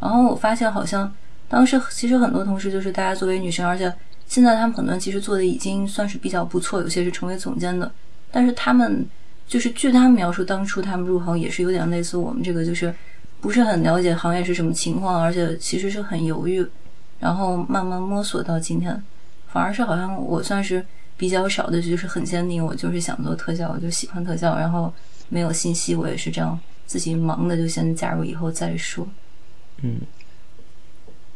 [0.00, 1.12] 然后我发现好像
[1.48, 3.92] 当时其实很多同事就是大家作为女生，而且
[4.26, 7.90] 现在他们很多人其实做的已经算是比较不错，有些是成为总监的。
[8.30, 9.06] 但是他们
[9.46, 12.94] 就是据他们描述，当初他们入行也是有点类似我们这个，就是
[13.40, 16.66] 不是很了解行业是什么情况，而且其实是很犹豫，
[17.18, 19.02] 然后慢慢摸索到今天。
[19.50, 20.84] 反而是好像我算是
[21.16, 24.92] 比较少的，就是很坚定，我就是想做特效，我就喜欢特效，然后
[25.30, 29.08] 没有信息，我也是这样自己忙的就先加入，以后再说。
[29.80, 29.98] 嗯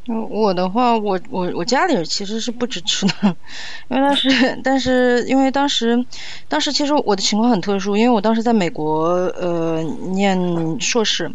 [0.09, 3.37] 嗯，我的话，我我我家里其实是不支持的，
[3.89, 6.05] 因为当时，但是因为当时，
[6.49, 9.05] 当时其实我的情况很特殊，因为我当时在美国
[9.39, 9.81] 呃
[10.13, 11.31] 念硕士，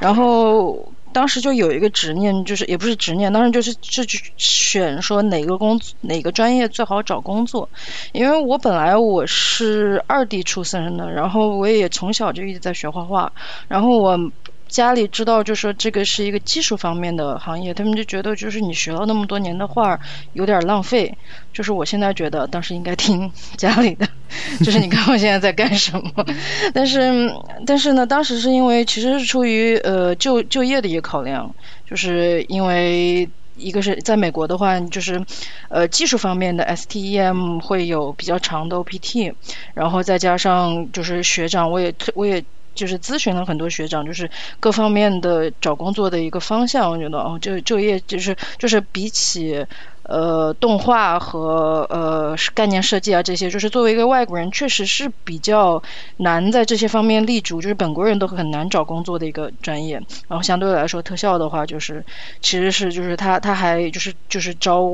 [0.00, 7.70] 然后当时就有一个执念，就是也不是执念，当时就是就去选说哪个工哪个专业最好找工作，
[8.12, 13.32] 因为我本来我是二 D 出生的，然后我也从小就一直在学画画，
[13.68, 14.18] 然后我。
[14.68, 19.98] 家里知道，就说这个是一个技术方面的行业，他们就觉得就是你学了那么多年的画
[20.34, 21.16] 有点浪费。
[21.52, 24.06] 就是我现在觉得当时应该听家里的，
[24.64, 26.24] 就是你看我现在在干什么。
[26.72, 27.32] 但是
[27.66, 31.54] 但是呢，当时是因为其实是出于呃就就业的一个考量，
[31.88, 33.28] 就是因为。
[33.60, 35.20] 一个是在美国的话，就是
[35.68, 39.34] 呃技术方面的 STEM 会有比较长的 OPT，
[39.74, 42.44] 然后再加上就是学长，我也我也。
[42.78, 49.66] 就是咨询了很多学长，就是各方面的找工作的一个方向，我觉得哦，就就业就是就是比起
[50.04, 55.82] 呃动画和呃概念设计啊这些，就是作为一个外国人，确实是比较
[56.16, 60.00] 难在这些方面立足，就是本国人都很难找工作的一个专业。
[60.28, 62.06] 然后相对来说，特效的话，就是
[62.40, 64.88] 其实是就是他他还就是就是招。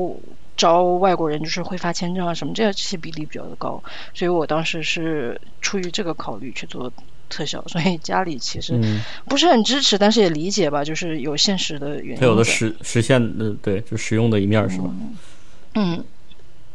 [0.57, 3.83] 招外国人就是会发签证啊什么，这这些比例比较的高，
[4.13, 6.93] 所以我当时是出于这个考虑去做
[7.35, 12.19] 特效，所以家里其实嗯，不是很支持，但是也理解吧，就是有现实的原因。
[12.19, 14.89] 它有的实实现的对，就实用的一面是吧？
[15.75, 16.03] 嗯，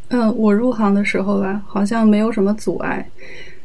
[0.08, 3.08] 嗯，我入行的时候吧，好像没有什么阻碍，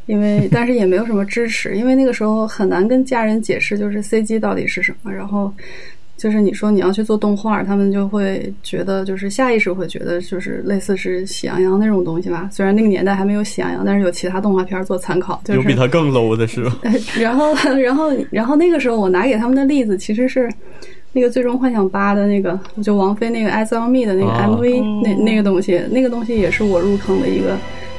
[0.05, 5.53] 因为 但是也没有什么支持，因为那个时候很难跟家人解释就是 CG 到底是什么，然后。
[6.17, 12.49] 就是你说你要去做动画，他们就会觉得，就是下意识会觉得，就是类似是喜羊羊那种东西吧。
[12.51, 15.41] 虽然那个年代还没有喜羊羊，但是有其他动画片做参考。
[15.47, 16.77] 有比它更 low 的是吧？
[17.19, 20.49] 然后，然后，然后那个时候我拿给他们的例子其实是
[21.11, 27.57] 那个《最终幻想八》的那个，就王菲那个《Eyes on Me》的那个 MV，那那个东西，那个东西也是我入坑的一个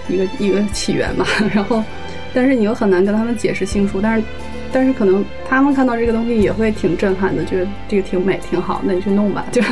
[0.08, 1.26] 一个一个起源嘛。
[1.54, 1.84] 然后，
[2.32, 4.24] 但是你又很难跟他们解释清楚，但是。
[4.72, 9.62] 但是可能他们看到这个东西也会挺震撼的，觉得这个挺美挺好，那你去弄吧，就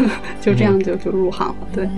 [0.40, 1.56] 就这样就就入行了。
[1.72, 1.88] 对。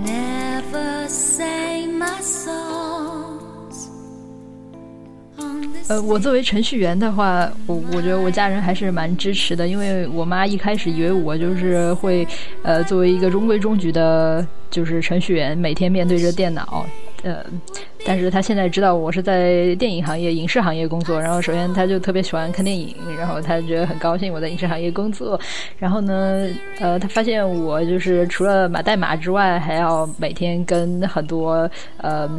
[5.89, 12.27] 呃，我作为程序员的话，我我觉得我家人还是蛮支持的，因为我妈一开始以为我就是会
[12.61, 16.85] 呃作为一个中规中矩的，就是程序员，每天面对着电脑。
[17.23, 17.43] 呃，
[18.05, 25.39] 但是他现在知道我是在电影行业、影视行业工作，然后首先他就特别喜欢看电影，然后他觉得很高兴我在影视行业工作，
[25.77, 26.47] 然后呢，
[26.79, 32.29] 呃，他发现我就是除了码代码之外，还要每天跟很多呃。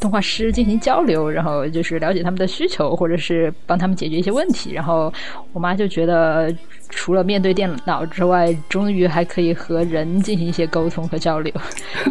[0.00, 4.72] 动画师进行交流，然后就是了解他们的需求，或者是帮他们解决一些问题。
[4.72, 5.12] 然后
[5.52, 6.54] 我妈就觉得，
[6.88, 11.52] 除了面对电脑之外，终于还可以和人进行一些沟通和交流，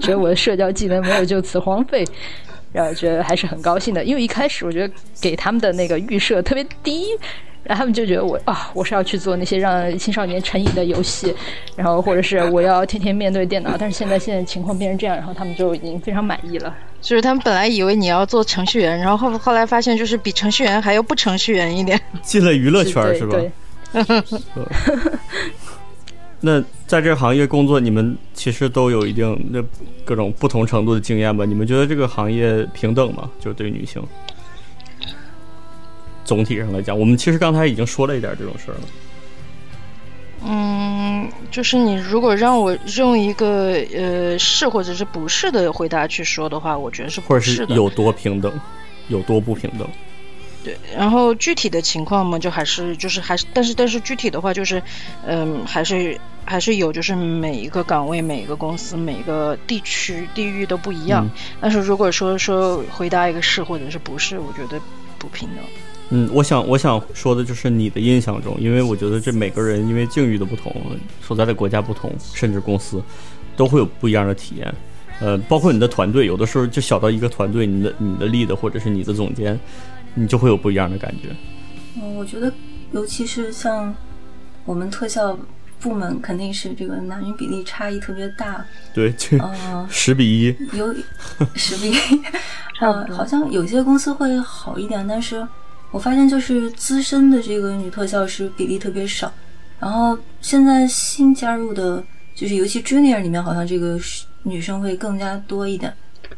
[0.02, 2.06] 觉得我的社交技能没有就此荒废，
[2.72, 4.04] 然后觉得还是很高兴的。
[4.04, 7.06] 因为一开始我觉得给他们的那个预设特别低。
[7.64, 11.32] 然后他们就觉得我啊，我是要去做那些让青少年成瘾的游戏，
[11.76, 13.78] 然后或者是我要天天面对电脑。
[13.78, 16.76] 但是现在现在情况变成这样，然后他们就已经非常满意了。
[17.02, 23.38] 就是他们本来以为你要做程序员，然后后后来发现就是比程序员还要不程序员一点，进了娱乐圈是吧？
[26.40, 29.64] 那在这个行业工作，你们其实都有一定的
[30.06, 31.46] 各种不同程度的经验吧？
[31.46, 33.30] 你们觉得这个行业平等吗？
[33.40, 34.02] 就对女性？
[36.24, 38.82] 总体上来讲，我们其实刚才已经说了一点这种事儿了。
[40.44, 48.52] 嗯，就是你如果让我用一个呃是或者是不是的回答去说的话，我觉得是或者是有多平等，
[49.08, 49.88] 有多不平等。
[50.64, 54.82] 对，然后具体的情况嘛，就还是就是还是，但是但是具体的话就是，
[55.26, 61.28] 嗯，还是还是有，就是每一个岗位、每一个公司、每一个地区、地域都不一样。
[61.60, 64.80] 但是如果说说回答一个是或者是不是，我觉得
[65.18, 65.66] 不平等。
[66.14, 70.76] 嗯，我想我想说的就是你的印象中，因为我觉得这每个人因为境遇的不同，
[71.22, 73.02] 所在的国家不同，甚至公司
[73.56, 74.76] 都会有不一样的体验。
[75.22, 79.58] 呃，包括你的团队，有的时候就小到一个团队，你的你的 lead 或者是你的总监，
[80.14, 81.30] 你就会有不一样的感觉。
[81.96, 82.52] 嗯，我觉得
[82.92, 83.96] 尤其是像
[84.66, 85.40] 我们特效
[85.80, 88.66] 部门，肯定是这个男女比例差异特别大。
[88.94, 90.94] 对，嗯， 十比一，有
[91.56, 92.22] 十比一，
[92.82, 95.48] 呃，好像有些公司会好一点，但是。
[95.92, 99.32] 我发现就是资深的这个女特效师比例特别少，
[99.78, 102.02] 然后现在新加入的，
[102.34, 104.00] 就是尤其 junior 里面好像这个
[104.44, 105.94] 女生会更加多一点，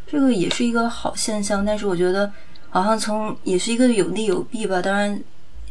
[0.07, 1.63] 这个也是一个好现象。
[1.63, 2.31] 但是我觉得
[2.71, 4.81] 好像从也是一个有利有弊吧。
[4.81, 5.21] 当然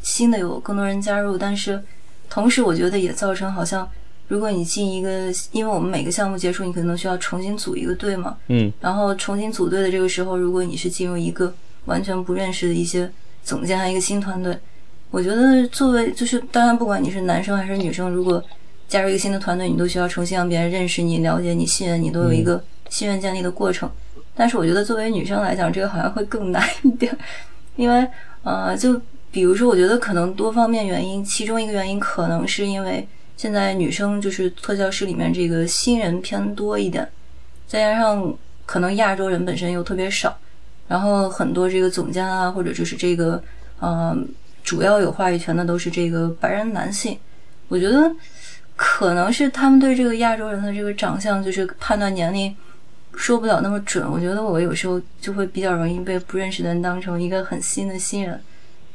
[0.00, 1.82] 新的有更多人加入，但是
[2.30, 3.88] 同时我觉得也造成好像
[4.28, 11.52] 如果你进一个，因为我们每个项目结束你可能需要重新组一个队嘛，嗯，然后重新组队的这个时候，如果你是进入一个
[11.86, 13.10] 完全不认识的一些。
[13.42, 14.56] 总监一个新团队，
[15.10, 18.42] 我觉得作为就是当然，不管你是男生还是女生，如果
[18.88, 23.90] 加入一个新的团队，你都需要重新让别人认识你、了解你、信任你，都有一个信任建立的过程。
[24.34, 27.14] 但是我觉得作为女生来讲，这个好像会更难一点，
[27.76, 28.06] 因为
[28.42, 37.08] 呃，就比如说，我觉得可能多方面原因，其中一个原因可能是因为现在女生就是特教师里面这个新人偏多一点，
[37.66, 38.34] 再加上
[38.64, 40.36] 可能亚洲人本身又特别少。
[40.92, 43.42] 然后很多这个总监啊，或者就是这个，
[43.80, 44.28] 嗯，
[44.62, 47.16] 主要有话语权的都是这个白人男性。
[47.68, 48.14] 我觉得
[48.76, 52.54] 可能是他们对这个亚洲人的这个长相，就是判断年龄
[53.14, 54.06] 说不了那么准。
[54.06, 58.38] 我觉得我有时候就会比较容易被不认识的人当成一个很新的新人。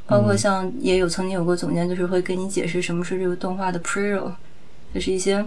[0.06, 4.32] 包括像也有曾经有过总监，就是会跟你解释什么是这个动画的 pre-roll，
[4.94, 5.44] 就是一些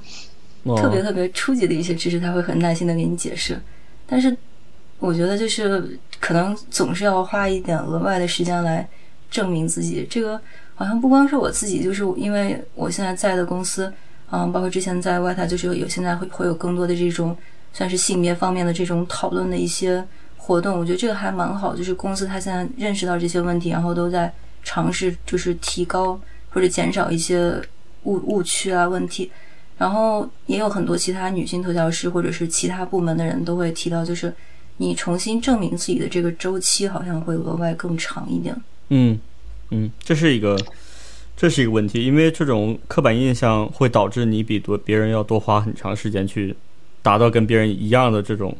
[0.75, 3.57] 特别特别初级的一些知识，他会很耐心的给你解释。
[4.05, 4.35] 但是
[4.99, 8.87] 我觉得就是可能总是要花一点额外的时间来
[9.31, 10.07] 证明自己。
[10.07, 10.39] 这个
[10.75, 13.91] 好像不光是我自己，就是因为我现在在的公司，
[14.29, 17.35] 嗯，包括之前在外台，就是有现在会会有更多的这种
[17.73, 20.05] 算是性别方面的这种讨论的一些
[20.37, 20.79] 活动。
[20.79, 24.31] 我觉得这个还蛮好，就是公司它现在认识到这些问题，然后都在
[24.63, 26.19] 尝试就是提高
[26.51, 27.59] 或者减少一些
[28.03, 29.31] 误误区啊问题。
[29.79, 34.31] 然后也有很多其他女性特效师或者是其他部门的人都会提到，就是。
[34.81, 38.55] 你重新证明自己的这个周期好像会额外更长一点。
[38.89, 39.19] 嗯
[39.69, 40.57] 嗯，这是一个
[41.37, 46.55] 这是一个问题，因为这种刻板印象会导致你比多别人要多花很长时间去
[47.03, 48.57] 达到跟别人一样的这种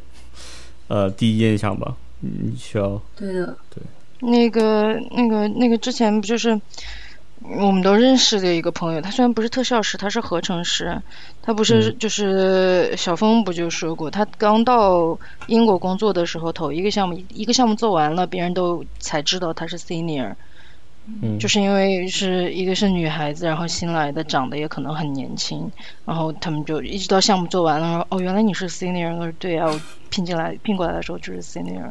[0.88, 1.98] 呃第一印象吧。
[2.20, 3.84] 你需要对的，对
[4.30, 6.62] 那个那个那个之前不就是
[7.44, 11.02] 我们都认识的一个朋友，他虽然不是特效师，他是合成师，
[11.42, 15.18] 他不是就是小峰不就说过，他刚到
[15.48, 20.36] 英国工作的时候，头一个项目一个项目做完了，别人都才知道他是 senior。
[21.24, 25.72] 嗯，就是因为是一个是女孩子，然后新来的，长得也可能很年轻，
[26.06, 29.68] 然后他们就一直到项目做完了，说哦，原来你是 senior，对啊，
[30.12, 31.90] 我聘进来聘过来的时候就是 senior，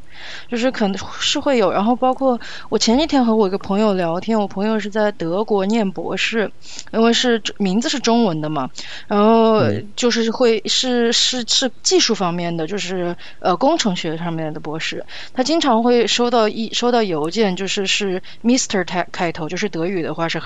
[0.48, 6.52] 就是可能是会有，然后包括我前几天和我一个朋友聊天，我朋友是在德国念博士，
[6.92, 8.68] 因为是名字是中文的嘛，
[9.08, 9.62] 然后
[9.96, 18.84] 就是会是是是技术方面的，就是呃工程学上面的博士，他经常会收到一收到邮件，就是是 Mr.
[18.84, 20.42] 开开头，就是德语的话是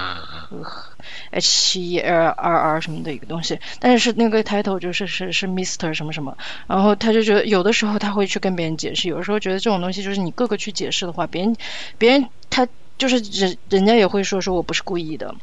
[1.32, 6.36] H E L R R 什么的一个东西，但是那个 title 就是是是 Mister 什么什么，
[6.68, 11.56] 然后他就觉得有的时候他会去跟别人解释，有的时候觉得这种东西就是你各个去解释的话，别人
[11.98, 15.34] 别人他就是人人家也会说说我不是故意的，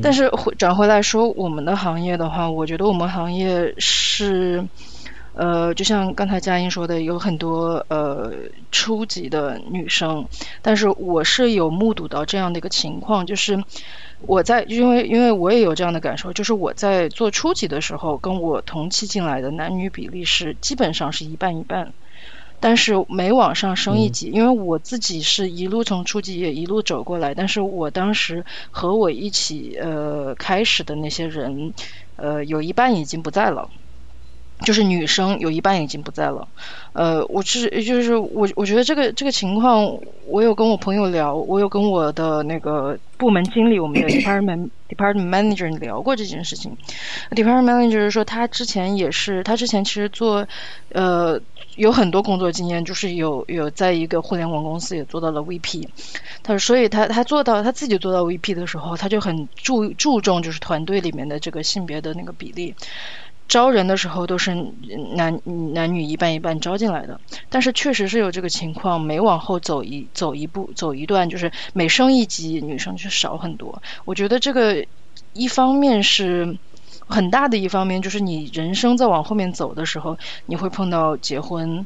[0.00, 4.68] 但是回转回来说我们的行业的话，我觉得我们行业是。
[5.32, 8.32] 呃，就像刚才佳音说的，有很多呃
[8.72, 10.26] 初级的女生，
[10.60, 13.62] 但是我是有目睹到这样的一个情况，就是
[14.20, 21.94] 我在因为因为我也有这样的感受，就是我在做初级的时候，跟我同期进来的男女比例是基本上是一半一半，
[22.60, 31.72] 但是每往上升一级，因为我自己是一路从初级也一路走过来，但是我当时和我一起呃开始的那些人，
[32.16, 33.70] 呃有一半已经不在了。
[34.64, 36.46] 就是女生有一半已经不在了，
[36.92, 46.76] 呃，我是就是我我觉得这个这个情况，我有跟我朋友聊，我有跟我的那个部门经理，我们的 department department manager 聊过这件事情。
[47.30, 50.46] department manager 说他之前也是，他之前其实做
[50.92, 51.40] 呃
[51.76, 55.88] 有很多工作经验，就是有有在一个互联网公司也做到了 VP。
[56.42, 62.74] 他说，所以他他做到他自己做到 VP 的时候，他就很注注重就是团队里面的这个性别的那个比例。
[63.50, 64.54] 招人的时候都是
[65.16, 65.40] 男
[65.74, 73.82] 男女一半一半招进来的，但是确实是有这个情况，每往后走一走一步走一段，就是每升一级女生就少很多。
[74.04, 74.86] 我觉得这个
[75.32, 76.56] 一方面是
[77.08, 81.84] 很大的一方面，就是你人生在往后面走的时候，你会碰到结婚、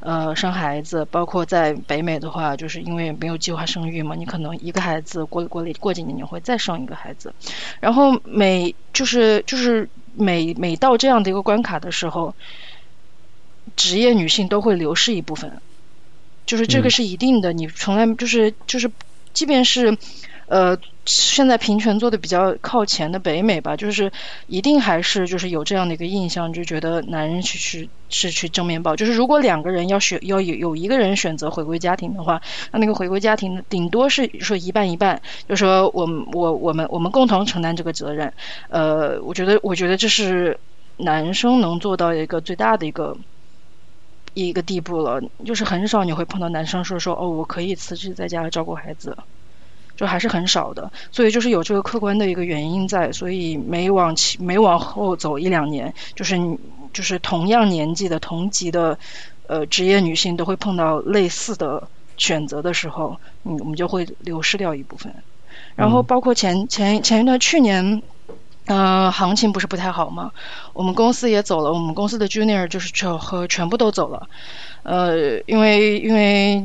[0.00, 7.32] 呃生孩子，包括在北美的话，就是因为没有计划生育嘛，你可能一个孩子过过过几年你会再生一个孩子，
[7.78, 9.88] 然后每就是就是。
[10.16, 12.34] 每每到这样的一个关卡的时候，
[13.76, 15.60] 职业女性都会流失一部分，
[16.46, 17.52] 就是这个是一定的。
[17.52, 18.90] 你从来就是就是，
[19.32, 19.98] 即便是
[20.46, 24.12] 呃现在平权做的比较靠前的北美吧，就是
[24.46, 28.96] 一定还是就是有这样的一个印象，就觉得男人去去是去正面报。
[28.96, 32.42] 就是如果两个人要选要有有一个人选择回归家庭的话，
[32.72, 38.32] 那那个回归家庭顶多是说一半一半，就说我们我我们我们共同承担这个责任。
[38.68, 40.58] 呃，我觉得我觉得这是
[40.96, 43.16] 男生能做到一个最大的一个
[44.34, 49.16] 一个地步了，就是很少你会碰到男生说说哦，我可以辞职在家照顾孩子。
[49.96, 56.38] 就还是很少的，所以就是有这个客观的一个原因在，所以每往前每往后走一两年，就是
[56.92, 58.98] 就是同样年纪的同级的
[59.46, 61.88] 呃职业女性都会碰到类似的
[62.18, 65.14] 选择的时候，嗯，我们就会流失掉一部分。
[65.74, 68.02] 然后包括前前前一段去年，
[68.66, 70.32] 呃，行情不是不太好吗？
[70.74, 74.28] 我们公司也走了，我们公司的 junior 就是全和全部都走了，
[74.82, 76.64] 呃，因为因为。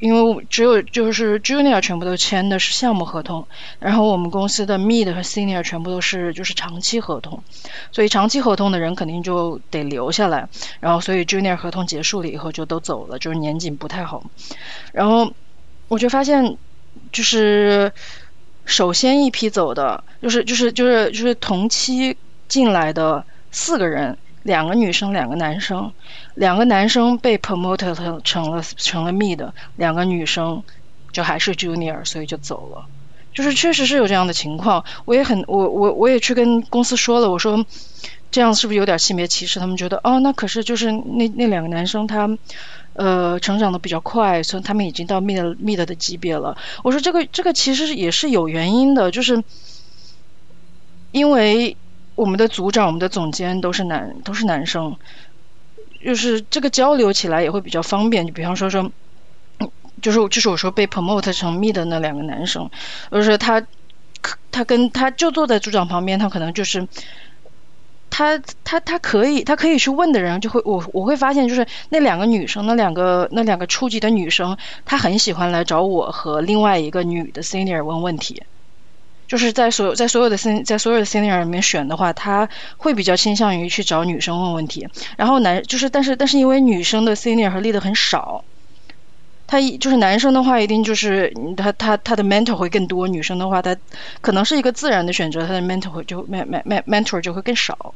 [0.00, 3.46] 因为只有就是 junior 全部都签的是项目合同，
[3.78, 7.42] 然后我们公司的 mid 和 senior 全部都是就是长期合同，
[7.92, 10.48] 所以长期合同的人肯定就得留下来，
[10.80, 14.24] 然后所以 junior 合同结束了以后就都走了，就是年景不太好。
[14.92, 15.32] 然后
[15.88, 16.56] 我就发现，
[17.12, 17.92] 就是
[18.64, 22.16] 首先一批走的，就是就是就是就是同期
[22.48, 24.16] 进来的四个人。
[24.42, 25.92] 两个女生，两个男生，
[26.34, 30.62] 两个男生被 promoted 成了成了 mid，两个女生
[31.12, 32.86] 就还是 junior，所以就走了。
[33.34, 37.66] 就是确实是有这样的情况，我也很我我我也去跟公司说了，我说
[38.30, 39.60] 这样是不是有点性别歧视？
[39.60, 42.38] 他们觉得哦，那可是就是那那两个男生他
[42.94, 46.56] 呃成长的比较快，所以他们已经到 mid mid 的级别了。
[46.82, 49.44] 我说这个这个其实也是有原因的，就是
[51.12, 51.76] 因为。
[52.20, 54.94] 我们的组长、我们的总监都是男，都是男生。
[56.04, 58.26] 就是这个交流起来也会比较方便。
[58.26, 58.92] 就比方说说，
[60.02, 62.70] 就是就是我说被 promote 成 mid 的那两个男生，
[63.10, 63.66] 就是他
[64.52, 66.86] 他跟他就坐在组长旁边，他可能就是
[68.10, 78.42] 他他他可以他可以去问的人，就会我我会发现就是那两个女生，那两个那两个初级的女生，她很喜欢来找我和另外一个女的 senior 问问题。
[79.30, 88.42] 就是在所有在所有的 sen 在所有的 senior 里面选的话，他会比较倾向于去找女生问问题，然后男就是但是但是因为女生的 senior 和 lead 很少，
[89.46, 93.76] 他一就是男生的话一定就是他他他的 mentor 会更多，女生的话他
[94.20, 97.94] 可能是一个自然的选择，他的 mentor 会就 men men mentor 就会更少。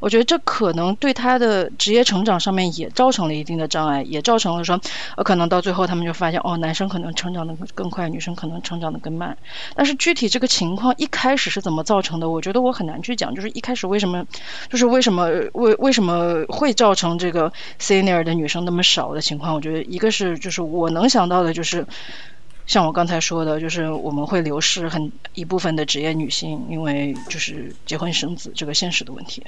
[0.00, 4.80] 我觉得这可能对他的职业成长上面也造成了一定的障碍，也造成了说，
[5.16, 9.36] 呃，可能到最后他们就发现，哦，男生可能成长的更快，女生可能成长的更慢。
[9.74, 13.34] 但是具体这个情况一开始是怎么造成的，我觉得我很难去讲。
[13.34, 14.26] 就是一开始为什么，
[14.68, 19.54] 就是为什么为为什么会造成这个 senior 的女生那么少的情况？
[19.54, 21.86] 我觉得一个是就是我能想到的就是，
[22.66, 29.42] 像我刚才说的，就是我们会流失很一部分的职业女性，因为就是结婚生子这个现实的问题。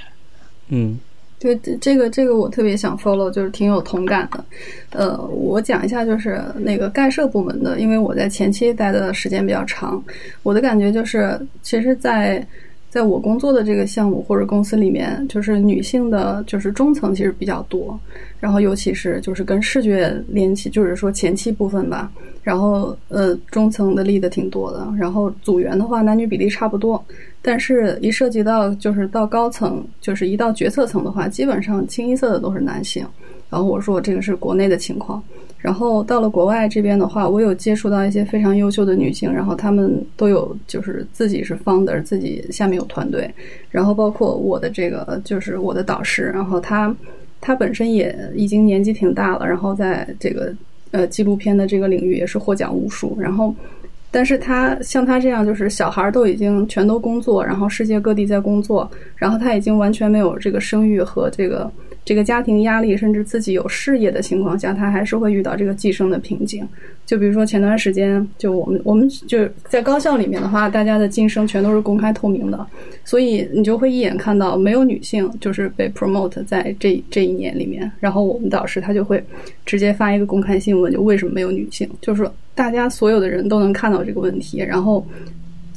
[0.68, 0.98] 嗯，
[1.38, 4.44] 对，这个这个我特别想 follow，就是挺有同感的。
[4.90, 10.02] 呃，我讲一下，就是那个盖设部门的，因为我在前期待的时间比较长，
[10.42, 12.46] 我的感觉就是，其实，在
[12.88, 17.98] 在我工作的这个项目或者公司里面，就是女性的，就是中层其实比较多，
[18.40, 22.10] 然后尤其是就是跟视觉联系，就是说前期部分吧，
[22.42, 27.04] 然后呃中层的立的挺多的，然后组员的话男女比例差不多。
[27.46, 33.06] 但是，一涉及到就是到高层，就是一到决策层的话，基本上清一色的都是男性。
[33.50, 35.22] 然后我说这个是国内的情况。
[35.58, 43.30] 然后到了国外这边的话，我有接触到一些非常优秀的女性，然后她们都有就是自己是 founder，自己下面有团队。
[43.70, 46.96] 然后包括我的这个就是我的导师，然后他
[47.42, 50.50] 他本身也已经年纪挺大了，然后在这个
[50.92, 53.14] 呃纪录片的这个领域也是获奖无数。
[53.20, 53.54] 然后。
[54.14, 61.68] 但是他像他这样，就是小孩都已经全都工作，然后世界各地在工作，然后他已经完全没有这个生育和这个
[62.04, 66.66] 这个家庭压力，甚至自己有事业的情况下，他还是会遇到这个晋升的瓶颈。
[67.06, 72.66] 就比如说前段时间，就我们我们就在高校里面的话，大家的晋升全都是公开透明的，
[73.04, 79.22] 所以你就会一眼看到没有女性就是被 promote 在这这一年里面，然后我们导师他就会
[79.66, 85.06] 直接发一个公开新闻，就为什么没有女性，就是大家所有的人都能看到这个问题，然后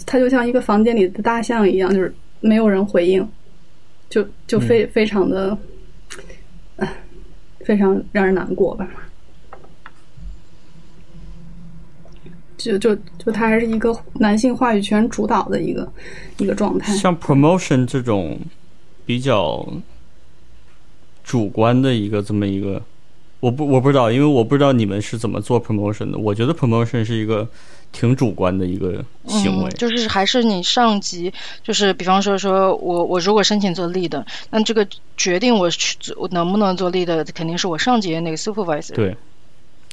[0.06, 3.28] 他就像一个房间里的大象一样，就是没有人回应，
[4.10, 5.58] 就就非非常的，唉，
[7.62, 8.88] 非常让人难过吧。
[12.58, 15.88] 就就就他还是一个男性话语权主导的一个
[16.38, 16.96] 一个状态。
[16.96, 18.40] 像 promotion 这种
[19.06, 19.68] 比较
[21.24, 22.82] 主观的一个这么一个，
[23.40, 26.18] 我不我不知道，因为我不知道你们是怎么做 promotion 的。
[26.18, 27.48] 我觉得 promotion 是一个
[27.92, 31.34] 挺主观的一个行为，就是还是你上级，
[31.64, 38.94] 就是比方说说我我如果申请做 lead，那这个决定我去我能不能做 lead，肯定是我上级的那个 supervisor。
[38.94, 39.16] 对。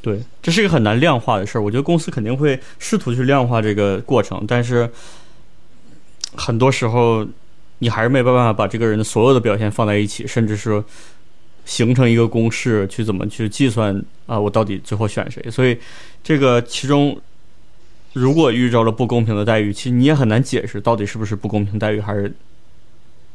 [0.02, 1.62] 对，这是一个很难量化的事儿。
[1.62, 4.86] 我觉得公司肯定会试图去量化这个过程，但是
[6.36, 7.26] 很多时候
[7.78, 10.84] 你还是没办法把这个人的所有的表现放在一起，甚至是
[11.64, 15.42] 形成一个公式去怎么去计算啊，我到底最后选谁？
[15.50, 15.78] 所以
[16.22, 17.18] 这个其中
[18.14, 22.32] 如果遇着了不公平的待遇，其实你也很难解释到底是不是不公平待遇，还是。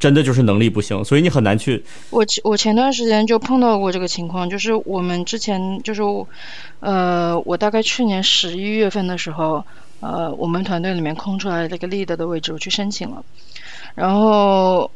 [0.00, 1.84] 真的就是能力不行，所以你很难去。
[2.08, 6.00] 我我前段时间就碰到过这个情况，就是我们之前就是，
[6.80, 9.62] 呃，我大概去年十一月份的时候，
[10.00, 13.22] 呃，我们团队里面空出来了一个 lead 的位置，我去申请了，
[13.94, 14.90] 然后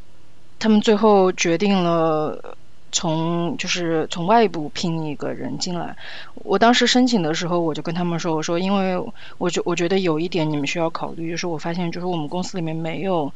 [0.58, 2.56] 他们最后决定了
[2.94, 5.94] 从就是从外部聘一个人进来。
[6.36, 8.96] 我当时申请的时候，我就跟他们说，我说因为
[9.36, 13.30] 我觉我觉得有一点你们需要考虑，就是我发现就是我们公司里面没有。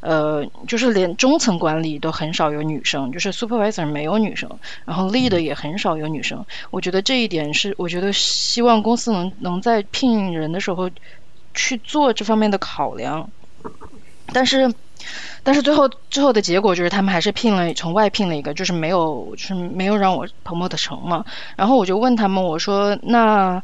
[0.00, 6.44] 呃，就是连中层管理都很少有女生，就是 supervisor 没有女生，然后 lead 也很少有女生。
[6.72, 10.90] 我觉得这一点是，我觉得希望公司能能在聘人的时候
[11.54, 13.30] 去做这方面的考量。
[14.32, 14.74] 但是，
[15.42, 21.24] 但是最后最后的结果就是他们还是聘了从外聘了一个，就是没有就是没有让我 promote 成嘛。
[21.56, 23.62] 然后我就问他们，我说那。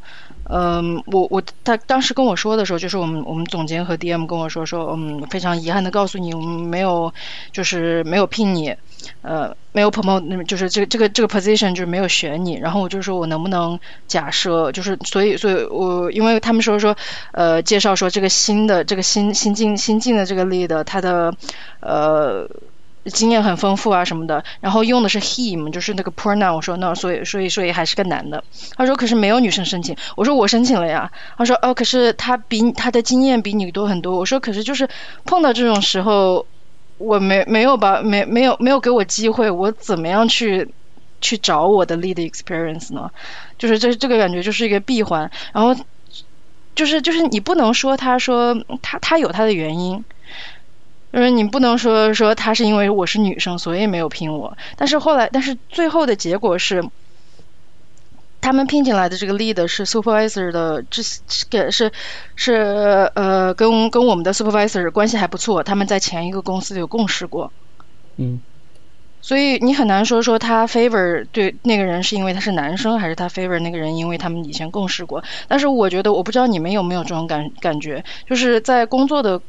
[0.51, 7.13] 嗯，我我他当时跟我说的时候，就是我们我们总监和 DM 跟我说说，嗯，非常遗憾的告诉你，我们没有
[7.53, 8.75] 就是没有聘你，
[9.21, 12.55] 呃，没有 promote，就是这个这个这个 position 就是没有选你。
[12.55, 16.97] 然后我就说我能不能假设，就是所以所以我因为他们说说，
[17.33, 21.35] 呃，介绍说这个新的这个新新进新进的这个 lead，他的
[21.81, 22.49] 呃。
[23.11, 26.55] 经验很丰富啊什么的，然后用的是 him，就是那个 pronoun。
[26.55, 28.45] 我说那所以所以所以还是个男的。
[28.77, 29.97] 他说可是没有女生申请。
[30.17, 31.11] 我说我申请了呀。
[31.37, 34.17] 他说哦，可是他比他的经验比你多很多。
[34.17, 34.89] 我说可是就是
[35.25, 36.47] 碰到这种时候，
[36.99, 40.69] 我没没有把没没有没有给我机会，我怎么样去
[41.21, 43.11] 去找我的 lead experience 呢？
[43.59, 45.31] 就是这这个感觉就是一个闭环。
[45.53, 45.75] 然后
[46.75, 50.05] 就是就是你不能说他说他他有他的原因。
[51.11, 54.59] 就是你不能说说他是因为我是女生，所以没有聘我。
[54.77, 56.85] 但是后来，但是最后的结果是，
[58.43, 61.03] 他们聘进来的这个 lead 是 supervisor 的，这
[61.49, 61.93] 个是
[62.37, 65.63] 是呃，跟跟我们的 supervisor 关系还不错。
[65.63, 67.51] 他们在前一个公司有共事过。
[68.17, 68.41] 嗯。
[69.23, 75.25] 所以你很难说说他 favor 对那个人是因为他是男生，还是他 favor 那个人因为他们以前共事过。
[75.49, 79.41] 但是我觉得，我不知道你们有没有这种感感觉，就是在工作的。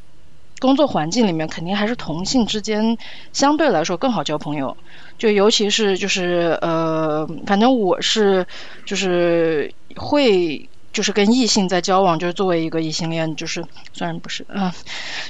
[0.59, 2.97] 工作环境里面肯定还是同性之间
[3.33, 4.75] 相对来说更好交朋友，
[5.17, 8.45] 就尤其是就是呃，反正我是
[8.85, 14.71] 就是会就是跟异性在交往，就是作为一个异性恋，就是虽然不是嗯，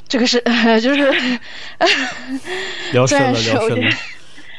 [0.08, 0.42] 这个是
[0.82, 1.14] 就是
[2.94, 3.92] 聊深了，聊深了。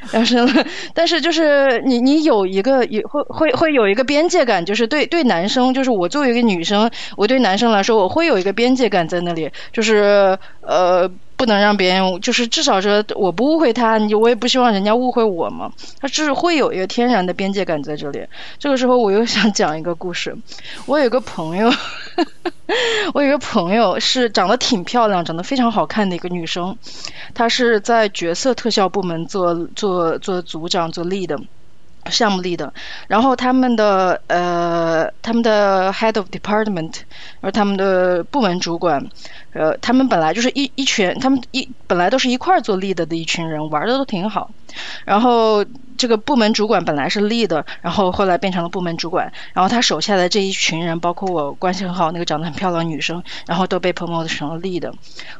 [0.12, 11.10] 要生了， 但是就是你你有一个也会会会有一个边界感，就是对对男生，就是我作为一个女生，我对男生来说，我会有一个边界感在那里，就是呃。
[11.40, 15.72] 不能让别人，就是至少说我不误会他，你我也不希望人家误会我嘛。
[15.98, 18.26] 他是会有一个天然的边界感在这里。
[18.58, 20.36] 这个时候我又想讲一个故事。
[20.84, 21.72] 我有个朋友，
[23.14, 26.76] 我有个朋友是长得挺漂亮、长得非常好看的一个女生，
[27.32, 31.42] 她是在角色特效部门做做做组长、做 leader。
[32.06, 32.72] 项目力的，
[33.08, 37.00] 然后他们的呃，他们的 head of department，
[37.40, 39.04] 而他们的部门主管，
[39.52, 44.50] 呃，他们本来就是一一群，他们一本来都是一块做 lead 的一群人，玩的都挺好，
[45.04, 45.64] 然后。
[46.00, 54.90] 这个部门主管本来是 lead，然后后来变成了部门主管，然后他手下的这一群人，包括我关系很好那个长得很漂亮的女生，然后都被 promote 成了 lead。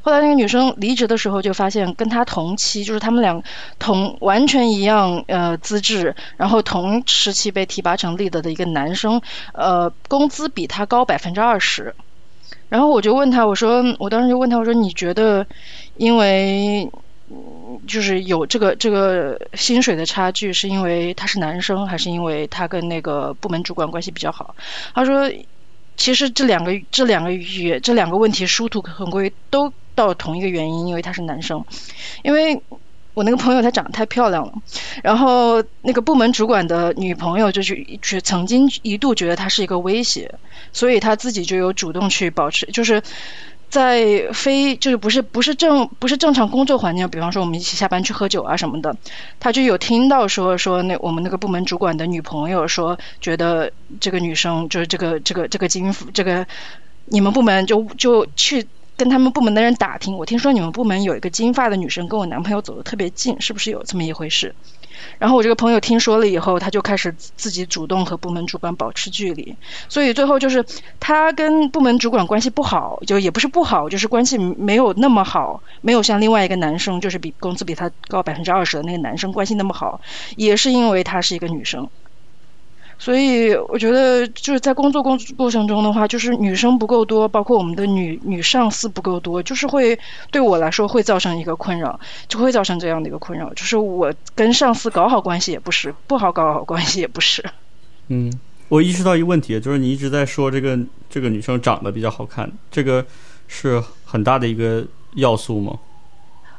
[0.03, 3.43] 后来那个女生离职的时候，就发现跟她同期，就是他们俩
[3.79, 9.23] 同完全一样呃资质，然后同时期被提拔成 lead 的一个男生，
[9.55, 11.95] 呃，工资比她高百分之二十。
[12.69, 15.47] 然后我就问他，我说，我当时就问他，我说，你觉得
[15.97, 16.91] 因为？
[17.87, 24.57] 就是有这个这个薪水的差距，是因为他是男生，还是因为他跟那个部门主管关系比较好？
[24.95, 25.31] 他说，
[25.97, 31.64] 其实这两个这两个语这两个问题殊途同归，都到同一个原因，因为他是男生。
[32.24, 32.61] 因为
[33.14, 34.53] 我那个朋友他长得太漂亮了，
[35.03, 40.35] 然后那个部门主管的女朋友就去去曾经一度觉得他是一个威胁，
[40.72, 43.03] 所以他自己就有主动去保持，就是。
[43.71, 48.97] 在非就是不是不是正不是正常工作环境，比方说我们一起下班去喝酒啊什么的，
[49.39, 56.47] 他就有听到说说那我们那个部门主管的女朋友说，觉得这个女生就是这个这个这个金这个
[57.07, 58.66] 你们部门就就去
[58.97, 64.55] 跟他们部门的人打听，我听说你们部门有一个金发的女生跟我男朋友走的特别近，是不是有这么一回事？
[65.19, 69.57] 然后我这个朋友听说了以后，他就开始自己主动和部门主管保持距离，
[69.89, 70.65] 所以最后就是
[70.99, 80.01] 他跟部门主管关系不好，就也不是不好，就是关系没有那么好，没有像另外一个男生，就是比工资比他高百分之二十的那个男生关系那么好，
[80.37, 81.91] 也是因为她是一个女生。
[83.01, 89.99] 所以我觉得就是在工作工过程中的话，就是女生不够多，包括我们的女女上司不够多，就是会
[90.31, 91.99] 对我来说会造成一个困扰，
[92.29, 97.43] 就会造成这样的一个困扰，就是我跟上司搞好关系也不是，不好搞好关系也不是。
[98.09, 98.31] 嗯，
[98.69, 100.79] 我意识到一个问题，就是你一直在说这个
[101.09, 103.03] 这个女生长得比较好看，这个
[103.49, 105.79] 是很大的一个要素吗？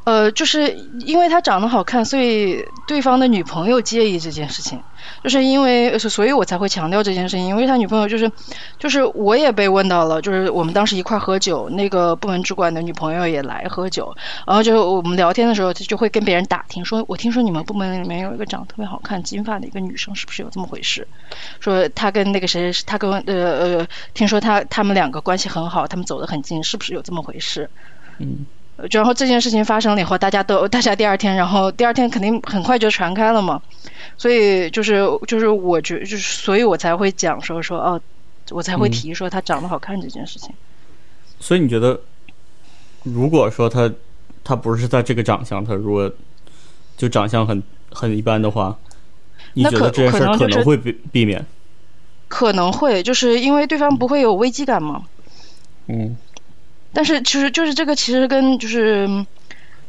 [0.03, 0.71] 呃，就是
[1.05, 4.81] 因为他长得好看，所以对方的女朋友介意这件事情，
[5.23, 7.45] 就是因为，所以我才会强调这件事情。
[7.45, 8.31] 因为他女朋友就是，
[8.79, 14.15] 就是我也被问到了，就是我们当时一块喝酒，那个部门主管的女朋友也来喝酒，
[14.47, 21.07] 然后就我们聊天的时候，就会跟别人打听，说我听说你们部门里面有一个长得特别好看、金发的一个女生，是不是有这么回事？
[21.59, 27.69] 说他跟那个谁，他跟呃呃，听说他他们两个关系很好，他们走得很近，是不是有这么回事？
[28.17, 28.47] 嗯。
[28.89, 33.61] 然后这件事情发生了以后，大家都 大家第二天，然后第二天肯定很快就传开了嘛，
[34.17, 38.01] 所以就是就是我觉就是所以我才会讲说说哦，
[38.49, 40.51] 我才会提说他长得好看这件事情。
[41.39, 41.99] 所以你觉得，
[43.03, 43.91] 如果说他
[44.43, 46.11] 他不是在这个长相，他如果
[46.97, 47.61] 就长相很
[47.91, 48.77] 很一般的话，
[49.53, 51.45] 你觉得这件事可能会避避免？
[52.27, 55.03] 可能会，就是因为对方不会有危机感嘛。
[55.87, 56.15] 嗯。
[56.93, 59.25] 但是其实就是这个，其实跟就是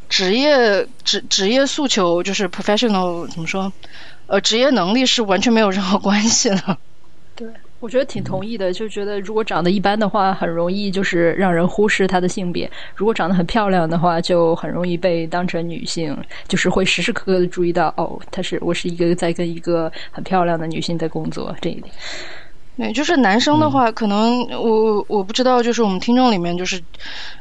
[0.09, 3.73] 职业职职业诉求就是 professional 怎么说？
[4.27, 6.79] 呃，职业能力是完全没有任何关系的。
[7.35, 7.49] 对，
[7.81, 21.93] 我觉得挺同意的，就觉得如果长得一般的话，很容易就是让人忽视她的性别；如果长得很漂亮的话，就很容易被当成女性，就是会时时刻刻的注意到，哦，她是我是一个在跟一个很漂亮的女性在工作这一点。
[22.77, 26.83] 对，就是男生的话，可能我我不知道，就是我们听众里面，就是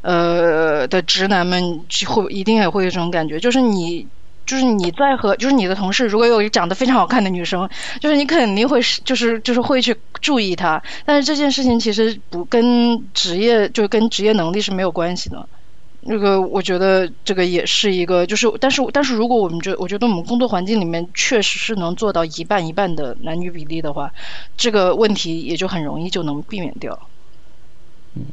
[0.02, 4.06] 呃的直男们会一定也会有这种感觉，就是你
[4.46, 7.70] 就是你在和就是你的同事，如果有一长得非常好看的女生，
[8.02, 15.48] 就是你肯定会就是就是会去注意她，但是这件事情其实不跟职业就是跟职业能力是没有关系的。
[16.04, 24.12] 那个，我觉得这个也是一个，就是，但是，但是如果我们觉，我觉得我们工作环境里面确实是能做到一半一半的男女比例的话，
[24.58, 27.00] 这个问题也就很容易就能避免掉。
[28.16, 28.26] 嗯，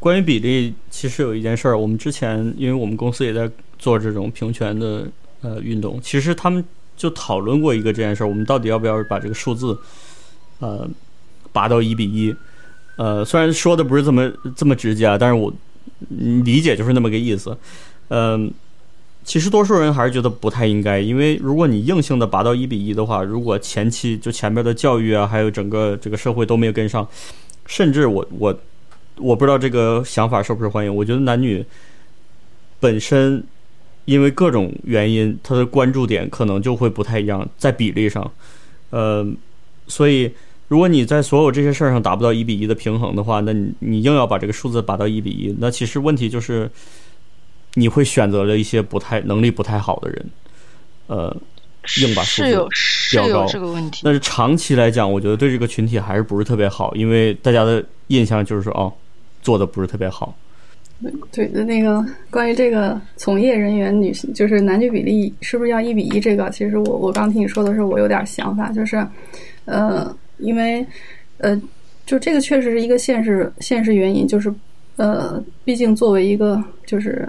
[0.00, 3.48] 关于比例，其实有一件事儿，我们之前，因为我们公司也在
[3.78, 5.06] 做这种平权的
[5.42, 6.64] 呃运动，其实他们
[6.96, 9.78] 就讨论过一个这件事儿，我们到底要不要把这个数字
[10.58, 10.88] 呃
[11.52, 12.34] 拔到一比一？
[12.96, 15.54] 呃，虽然说的不是这么这么直接啊，但是我。
[16.08, 17.56] 理解就是那么个意思，
[18.08, 18.52] 嗯，
[19.24, 27.06] 其实多数人还是觉得不太应该，因为如果你硬性的拔到一比一的话，如果前期就前边的教育啊，还有整个这个社会都没有跟上，
[27.66, 28.60] 甚至我我
[29.16, 30.94] 我不知道这个想法受不受欢迎。
[30.94, 31.64] 我觉得男女
[32.80, 33.42] 本身
[34.04, 38.30] 因为各种原因，他的关注点可能就会不太一样，在比例上，
[38.90, 39.26] 呃，
[39.86, 40.30] 所以。
[40.74, 46.68] 如果你在所有这些事儿上达不到一比一的平衡的话，那你你硬要把这个数字拔到一比一，那其实问题就是
[47.74, 50.26] 你会选择了一些不太能力不太好的人，
[51.06, 51.36] 呃，
[52.02, 52.68] 硬把数字
[53.12, 53.46] 调高。
[53.46, 54.00] 这个问题。
[54.02, 58.92] 但是长期来讲，我觉得对这个群体还是不是特别好，因为大家的印象就是说，哦，
[59.40, 60.36] 做的不是特别好。
[61.30, 69.06] 对那，那个关于这个从业人员女性就是男女比例是不是要一比一，这个其实我我刚听你说的时候，我有点想法，就是
[69.66, 70.12] 呃。
[70.38, 70.86] 因为，
[71.38, 71.60] 呃，
[72.06, 74.52] 就这个确实是一个现实现实原因，就是，
[74.96, 77.28] 呃，毕竟作为一个就是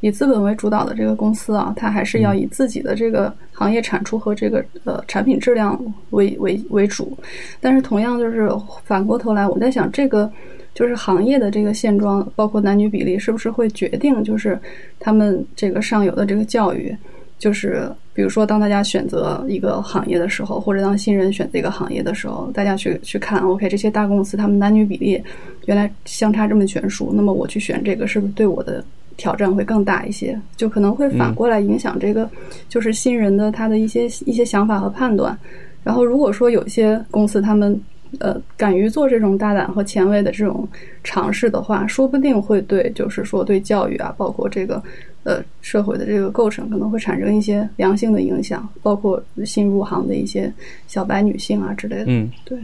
[0.00, 5.80] 以资本为主导的这个公司啊，它还是要以自己的这个行业产出和这个呃产品质量
[6.10, 7.16] 为为为主。
[7.60, 8.50] 但是同样就是
[8.84, 10.30] 反过头来，我在想，这个
[10.74, 14.58] 就是行业的这个现状，包括男女比例，是不是会决定就是
[15.00, 16.94] 他们这个上游的这个教育？
[17.38, 25.22] 就是比如说，当大家选择一个行业的时候，或者当新人选择一个行业的时候，大家去去看，OK，这些大公司他们男女比例
[25.66, 28.82] 原来相差这么悬殊，那么我去选这个是不是对我的
[29.18, 30.38] 挑战会更大一些？
[30.56, 32.28] 就可能会反过来影响这个
[32.68, 35.36] 就是新人的他的一些一些想法和判断。
[35.84, 37.78] 然后如果说有一些公司他们
[38.20, 40.68] 呃敢于做这种大胆和前卫的这种
[41.04, 44.82] 尝试的话，说不定会对就是说对教育啊，包括这个。
[45.28, 50.52] 呃，社会的这个构成可能会产生一些良性的影响，包括新入行的一些
[50.86, 52.04] 小白女性啊之类的。
[52.06, 52.56] 嗯，对。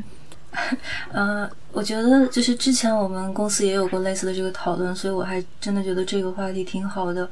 [1.10, 7.28] 呃，我觉得就是之前我们公司也有过类似的这个讨论，所以我还真的觉得这个话题挺好的。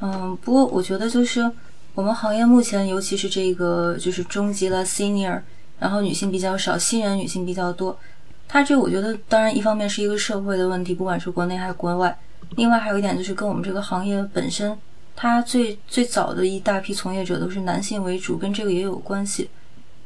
[0.00, 1.48] 嗯，不过我觉得就是
[1.94, 5.38] 我们行业目前，尤其是这个就是中级了 senior，
[5.82, 7.98] 然后女性比较少，新人女性比较多。
[8.46, 12.16] 它这我觉得当然一方面是一个社会的问题，不管是国内还是国外。
[12.50, 14.78] 另外还有一点就是跟我们这个行业本身，
[15.16, 19.50] 它最最早的一大批从业者都是男性为主，跟这个也有关系。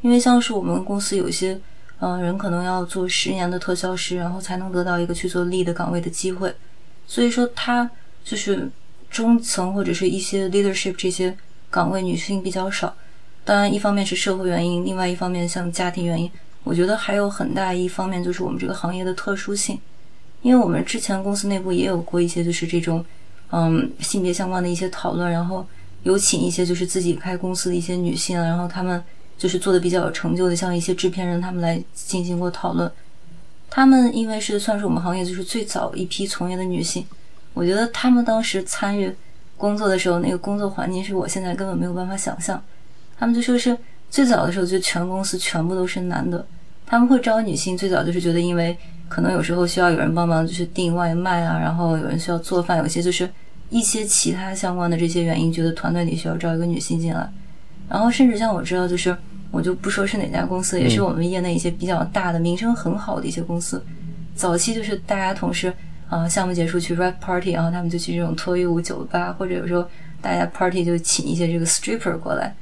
[0.01, 1.61] 因为像是我们公司有一些，
[2.01, 6.55] 嗯，人可能要做十年的特效师，然后才能得到一个去做 lead 岗位的机会。
[7.07, 7.91] 所以说，他
[8.25, 8.71] 就是
[9.11, 11.37] 中层或者是一些 leadership 这些
[11.71, 12.97] 岗位女性比较少。
[13.47, 16.29] 当然，一方面是社会原因，另外一方面像家庭原因，
[16.65, 19.79] 我觉得还有很大一方面就是我们这个行业的特殊性。
[20.43, 23.05] 因为我们之前公司内部也有过一些就是这种，
[23.53, 25.65] 嗯，性别相关的一些讨论，然后
[26.03, 29.01] 有请一些就是自己开公司的一些女性，然后他们
[29.39, 32.91] 就是做的比较有成就的，像一些制片人他们来进行过讨论。
[33.71, 37.07] 他们因为是算是我们行业就是最早一批从业的女性，
[37.55, 39.15] 我觉得他们当时参与
[39.57, 42.61] 工作的时候，那个工作环境是我现在根本没有办法想象。
[43.19, 43.77] 他们就说是
[44.11, 46.47] 最早的时候就全公司全部都是男的，
[46.87, 48.77] 他们会招女性，最早就是觉得因为。
[49.09, 53.31] 可能有时候需要有人帮忙，就是订外卖啊，然后有人需要做饭，有些就是
[53.71, 57.33] 一些其他相关的这些原因，觉得团队里需要招一个女性进来。
[57.89, 59.17] 然后甚至像我知道，就是
[59.53, 63.81] 我就不说是哪家公司，也是我们业内一些比较大的、名声很好的一些公司。
[64.35, 65.73] 早期就是大家同事
[66.09, 69.89] 啊，项目结束去 rap party，然后他们就去这种脱衣舞酒吧，或者有时候
[70.21, 72.53] 大家 party 就请一些这个 stripper 过来。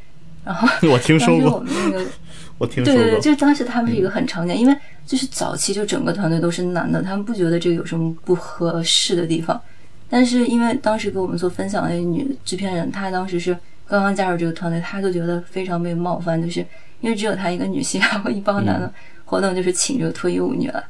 [0.45, 2.05] 然后 我听说过，我们那个
[2.59, 4.77] 我听说过，对对对，就当时他们是一个很常见，因为。
[5.07, 9.61] 就是早期就整个团队都是男的，他们不觉得这个有什么不合适的地方。
[10.09, 13.55] 但是因为当时给我们做分享的女制片人，她当时是
[13.87, 16.61] 刚刚加入这个团队，她就觉得非常被冒犯，就是
[17.03, 18.91] 因为只有她一个女性， 然后一帮男的
[19.27, 20.83] 活动就是请这个脱衣舞女来，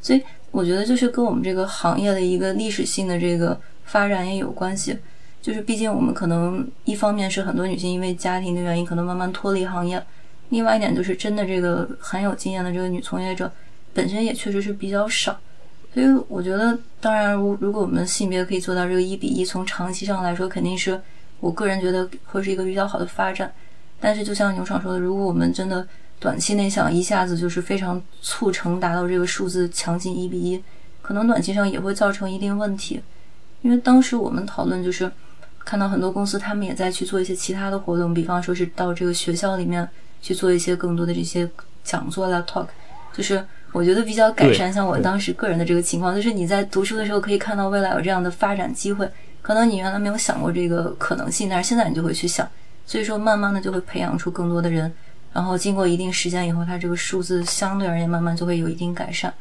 [0.00, 4.98] 所以我觉得就是跟我们这个行业的一个历史性的这个发展也有关系。
[5.42, 10.02] 就是毕竟我们可能一方面是很多女性因为家庭的原因可能慢慢脱离行业，
[10.50, 13.50] 另外一点就是真的这个很有经验的这个女从业者
[13.94, 15.38] 本身也确实是比较少。
[15.92, 21.00] 所以我觉得，当然，如如果我们性别可以做到这个一比一，从长期上来说，肯定是
[21.40, 23.52] 我个人觉得会是一个比较好的发展。
[23.98, 25.84] 但是，就像牛爽说的，如果我们真的
[26.20, 30.62] 短期内想一下子就是非常促成达到这个数字强劲一比一，
[31.02, 33.00] 可能短期上也会造成一定问题。
[33.62, 35.10] 因为当时我们讨论就是
[35.64, 39.88] 看到很多公司他们也在去做一些其他的活动，比方说是到这个学校里面
[40.20, 41.48] 去做一些更多的这些
[41.84, 42.66] 讲座啦 talk，
[43.12, 43.44] 就是。
[43.72, 49.08] 我觉得比较改善，像我当时个人的这个情况，就是你在读书的时候可以看到未来有这样的发展机会，
[49.40, 52.44] 可能你原来没有想过这个可能性，但是现在你就会去想，
[52.84, 54.92] 所以说慢慢的就会培养出更多的人，
[55.32, 59.32] 然后经过一定时间以后，它这个数字相对而言慢慢就会有一定改善。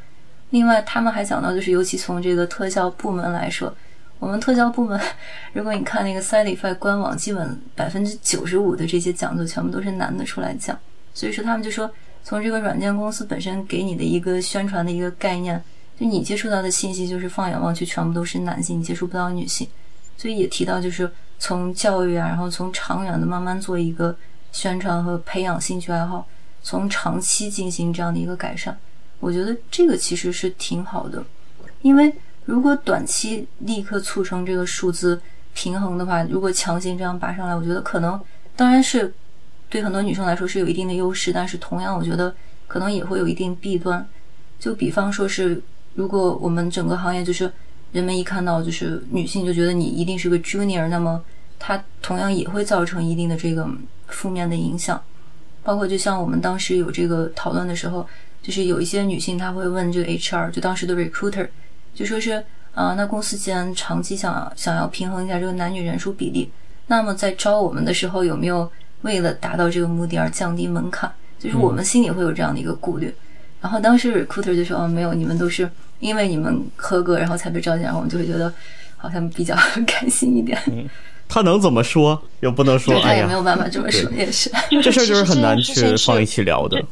[0.52, 3.76] 另外，他们还讲到，就是尤其从这个特效部门来说，
[4.20, 5.00] 我们特教部门，
[5.54, 10.78] 如果你看那个 s i d e f y 官网，基本百分之九十五的这些讲座全部都是男的出来讲，
[11.14, 11.90] 所以说他们就说。
[12.22, 15.60] 从这个软件公司本身给你的一个宣传的一个概念，
[15.98, 19.68] 就你接触到的信息就是放眼望去全部都是男性，你接触不到女性，
[20.18, 21.10] 所以也提到就是
[21.40, 24.16] 从教育啊，然后从长远的慢慢做一个
[24.52, 26.28] 宣传和培养兴趣爱好，
[26.62, 28.78] 从长期进行这样的一个改善，
[29.22, 31.24] 我觉得这个其实是挺好的，
[31.82, 32.14] 因为
[32.50, 35.22] 如果短期立刻促成这个数字
[35.54, 38.20] 平衡的话，如果强行这样拔上来，我觉得可能
[38.56, 39.14] 当然是。
[39.72, 42.34] 对很多女生来说是有一定的优势，但是同样我觉得
[42.68, 44.04] 可能也会有一定弊端。
[44.60, 45.62] 就比方说是，
[45.93, 47.54] 如果我们整个行业就是
[47.91, 51.24] 人们一看到就是女性就觉得你一定是个 junior，那么
[51.60, 53.70] 它同样也会造成一定的这个
[54.08, 55.00] 负面的影响。
[55.62, 58.04] 包括就像我们当时有这个讨论的时候，
[58.41, 61.47] 就是有一些女性她会问这个 HR，就当时的 recruiter，
[61.94, 66.50] 就说是啊，那公司既然长期想想要平衡一下这个男女人数比例，
[66.88, 68.70] 那么在招我们的时候有没有？
[69.04, 71.10] 为了达到这个目的而降低门槛，
[71.40, 73.16] 就是我们心里会有这样的一个顾虑。
[73.62, 75.72] 然后当时 recruiter 就说：“哦，没有，你们都是
[76.02, 78.54] 因为你们合格，然后才被招进来。”我们就会觉得
[78.98, 79.56] 好像比较
[79.88, 80.60] 开心一点。
[81.30, 82.22] 他能怎么说？
[82.42, 84.52] 又不能说，他也没有办法这么说，也是。
[84.84, 86.84] 这事儿就是很难去放一起聊的。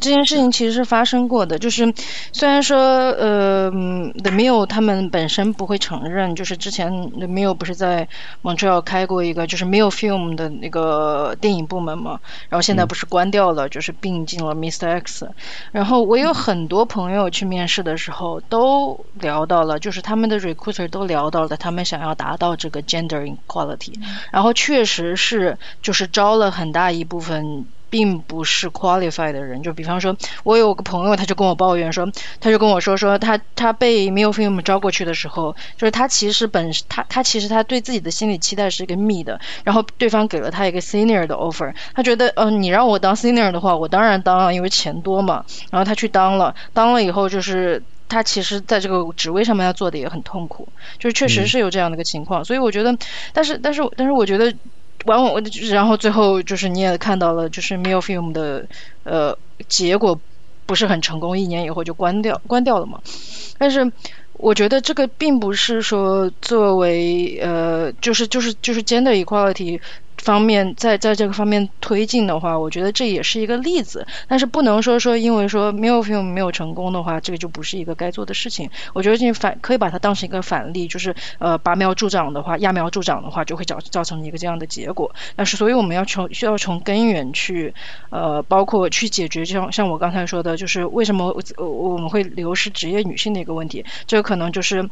[0.00, 1.94] 这件事情其实是发生过的，就是
[2.32, 8.08] 虽然说呃，The Mill 他们本身不会承认，就是之前 The Mill 不是在
[8.42, 15.30] Montreal 开过一个就是 Mill Film 的那个电影部门嘛，然后现在不是关掉了，就是并进了 Mr X。
[15.72, 23.94] 然后我有很多朋友去面试的时候都聊到了，就是他们的 recruiter 都聊到了他们想要达到这个 gender equality，
[24.32, 27.66] 然后确实是就是招了很大一部分。
[27.94, 50.66] 并不是 qualified 的人，就比方说，我有个朋友，他就跟我抱怨说，他就跟我说说，他他被 m i l film 招过去的时候，就是他其实本他他其实他对自己的心理期待是一个 me 的，然后对方给了他一个 senior 的 offer，他觉得，嗯，你让我当 senior 的话，我当然当了，因为钱多嘛，然后他去当了，当了以后就是他其实在这个职位上面他做的也很痛苦，
[50.98, 52.98] 就是确实是有这样的一个情况，所以我觉得，
[53.32, 54.52] 但是但是但是我觉得。
[55.04, 55.40] 完我，
[55.70, 58.68] 然后最后就是你也看到了，就是 Mill Film 的
[59.02, 59.36] 呃
[59.68, 60.20] 结果
[60.66, 63.00] 不是很成功，一年以后就关掉关掉了嘛。
[63.58, 63.92] 但是
[64.32, 69.80] 我觉得这个并不是说作为呃就是就是就是 gender equality。
[70.24, 78.70] 方面在在这个方面推进的话，我觉得这也是一个例子，但是不能说说因为说 m i l film 没有成功的话，这个就不是一个该做的事情。
[78.94, 85.14] 我觉得这反可以把它当成一个反例，就是呃拔苗助长的话，揠苗助长的话，就会造造成一个这样的结果。
[85.36, 87.74] 但是所以我们要从需要从根源去
[88.08, 94.88] 呃包括去解决，像像我刚才说的，就是为什么我我们会流失职业女性的一个问题，这个可能就是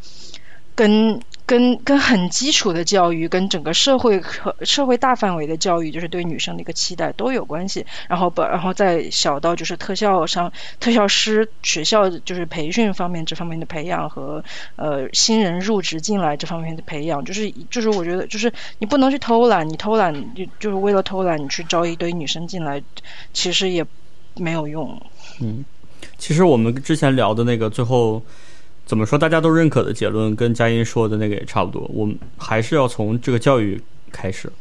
[0.74, 1.20] 跟。
[1.44, 7.84] 跟跟很基础的教育，跟整个社会和社会大范围的教育，就是对女生的一个期待都有关系。
[8.08, 10.50] 然后不，然后再小到就是特效上，
[10.80, 14.42] 特效师学校就是培训方面这方面的培养和
[14.76, 22.82] 呃新人入职进来这方面的培养，就是就是我觉得就是你不能去偷懒，你偷懒就就是为了偷懒，你去招一堆女生进来，
[23.34, 23.84] 其实也
[24.36, 24.98] 没有用。
[25.40, 25.62] 嗯，
[26.16, 28.22] 其实我们之前聊的那个最后。
[28.92, 29.18] 怎么说？
[29.18, 31.90] 大家都认可的结论跟佳音说的那个也差不多。
[31.94, 33.80] 我们还是要从这个教育
[34.10, 34.52] 开始。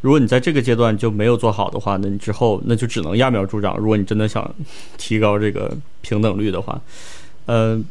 [0.00, 3.76] 如果你在这个阶段就没有做好的话，那你之后那就只能揠苗助长。
[3.78, 4.48] 如果你真的想
[4.96, 6.80] 提高这个平等率的话，
[7.46, 7.82] 呃，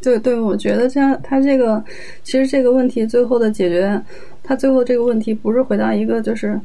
[0.00, 1.82] 对对，我觉得这样，他这个
[2.22, 4.00] 其实这个问题最后的解决，
[4.44, 6.60] 他最后这个问题不是回到一个就是，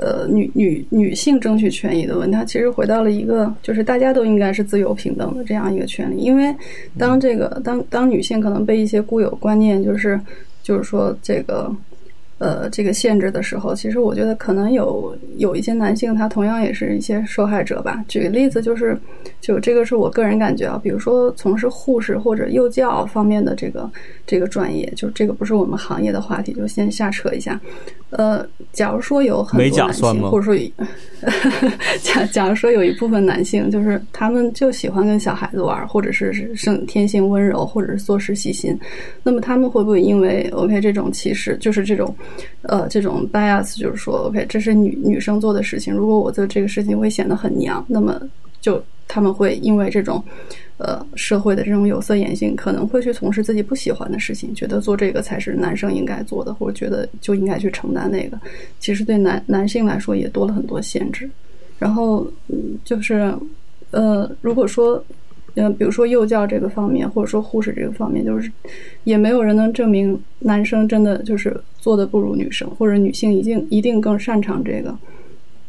[0.00, 6.16] 呃，女女女性争取权益的问题，其实回到了一个就是大家都应该是自由平等的这样一个权利。
[6.16, 6.54] 因为
[6.98, 10.20] 当这个当当女性可能被一些固有观念就是
[10.62, 11.70] 就是说这个。
[12.40, 18.02] 呃，这个限制的时候，其实我觉得可能有有一些男性，他同样也是一些受害者吧。
[18.08, 18.98] 举个例子，就是
[19.42, 23.90] 就这个是我个人感觉啊，比如说从事护士或者幼教方面的这个
[24.26, 27.60] 这个专业，就这个不是我们行业的话题，就先瞎扯一下。
[28.08, 30.72] 呃，假如说有很多男性，或者说，
[32.02, 38.76] 假假如说有一部分男性，就是他们就喜欢跟小孩子玩，或者是生天性温柔，或者是做事细心，
[39.22, 42.12] 那么他们会不会因为 OK 这种歧视，就是这种？
[42.62, 45.94] 呃，这种 bias 就是说，OK，这是女女生做的事情。
[45.94, 48.20] 如果我做这个事情会显得很娘，那么
[48.60, 50.22] 就他们会因为这种
[50.78, 58.38] 呃社会的这种有色眼镜，可能会去从事自己不喜欢的事情，觉得做这个才是男生应该做的，或者觉得就应该去承担那个。
[58.78, 61.28] 其实对男男性来说也多了很多限制。
[61.78, 63.34] 然后嗯，就是
[63.90, 65.02] 呃，如果说。
[65.54, 68.50] 嗯，比如说幼教这个方面，或者说护士这个方面，就是
[69.04, 74.96] 也没有人能证明男生真的就是做的不如女生，或者女性一定一定更擅长这个。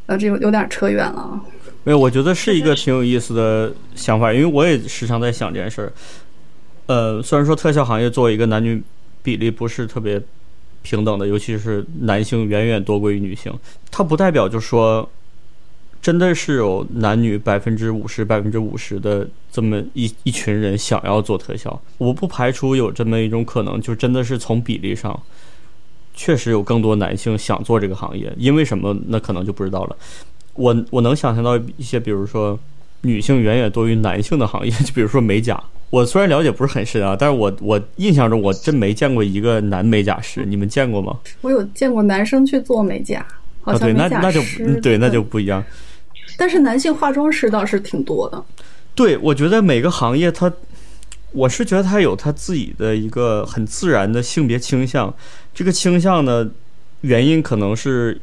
[0.05, 1.41] 呃，这有有点扯远了啊。
[1.83, 5.93] 没有，我觉得是一个挺有意思的想法，因为我也时常在想这件事儿。
[6.85, 8.81] 呃，虽然说特效行业作为一个男女
[9.23, 10.21] 比例不是特别
[10.81, 13.51] 平等的，尤其是男性远远多过于女性，
[13.89, 15.09] 它不代表就说。
[16.01, 25.17] 真的是有男女百分之五十、百分之五十的这么一一群人想要做特效，我不排除有这么一种可能，就真的是从比例上，
[26.15, 28.33] 确实有更多男性想做这个行业。
[28.37, 28.97] 因为什么？
[29.07, 29.95] 那可能就不知道了。
[30.55, 32.59] 我我能想象到一些，比如说
[33.01, 35.61] 女性远远多于男性的行业， 就比如说美甲。
[35.91, 41.19] 我虽然了解不是很深啊，但是我我印象中我真没见过一个男美甲师，你们见过吗？
[41.41, 43.23] 我有见过男生去做美甲，
[43.61, 45.63] 好像美甲师对，那就不一样。
[46.37, 48.43] 但是男性化妆师倒是挺多的，
[48.95, 50.51] 对，我觉得每个行业它，
[51.31, 55.13] 我是觉得它有它自己的一个很自然的性别倾向，
[55.53, 56.49] 这个倾向呢，
[57.01, 58.19] 原因可能是，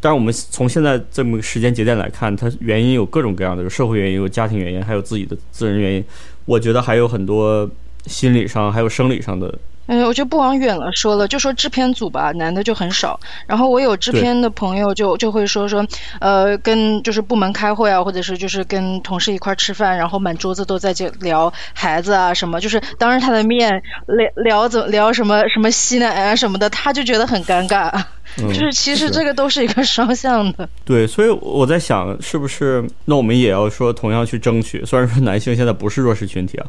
[0.00, 6.04] 当然我们从现在这么个时间节点来看，它原因有各种各样的，有社会原因，有家庭原因，还有自己的自然原因，
[6.44, 7.68] 我觉得还有很多
[8.06, 9.58] 心理上还有生理上的。
[9.86, 13.18] 嗯，我就不往远了说了，就说制片组吧，男的就很少。
[13.46, 15.86] 然后我有制片的朋友就就会说说，
[16.20, 28.02] 呃，跟就是部门开会啊，或者是就是跟同事一块吃饭，然后满桌子都在这聊孩子啊什么，就是当着他的面聊聊怎聊什么什么吸奶啊什么的，他就觉得很尴尬。
[28.36, 30.68] 就是其实这个都是一个双向的。
[30.84, 34.84] 对，所以我在想，是不是那我们也要说同样去争取？
[34.84, 36.66] 虽然说男性现在不是弱势群体啊。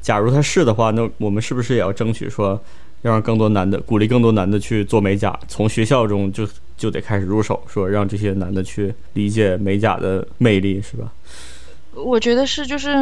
[0.00, 2.60] 假如他是的话，那我们是不是也要争取说，
[3.02, 5.38] 要让更多男的鼓励更多男的去做美甲？
[5.48, 11.12] 从学校中就就得开始入手，说让这些男的去理解美甲的魅力，是吧？
[11.92, 12.94] 我觉得是，就是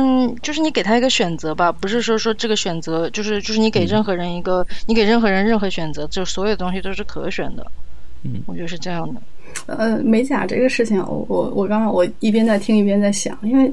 [0.43, 7.67] 就是你给他一个选择吧，不是说说这个选择就是就是你给任何人一个，你给任何人任何选择，就所有东西都是可选的。
[8.23, 9.21] 嗯，我觉得是这样的。
[9.67, 13.71] 呃，美甲这个事情，我我我刚刚我一边在听一边在想，因为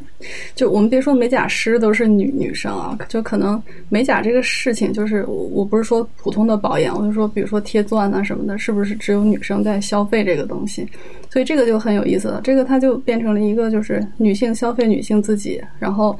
[0.55, 10.87] 就我们别说美甲师都是女女生啊，就可能美甲这个事情，就是我我不是说普通的保养，我就说比如说贴钻啊什么的，是不是只有女生在消费这个东西？
[11.29, 16.17] 所以这个就很有意思了，这个它就变成了一个就是女性消费女性自己，然后。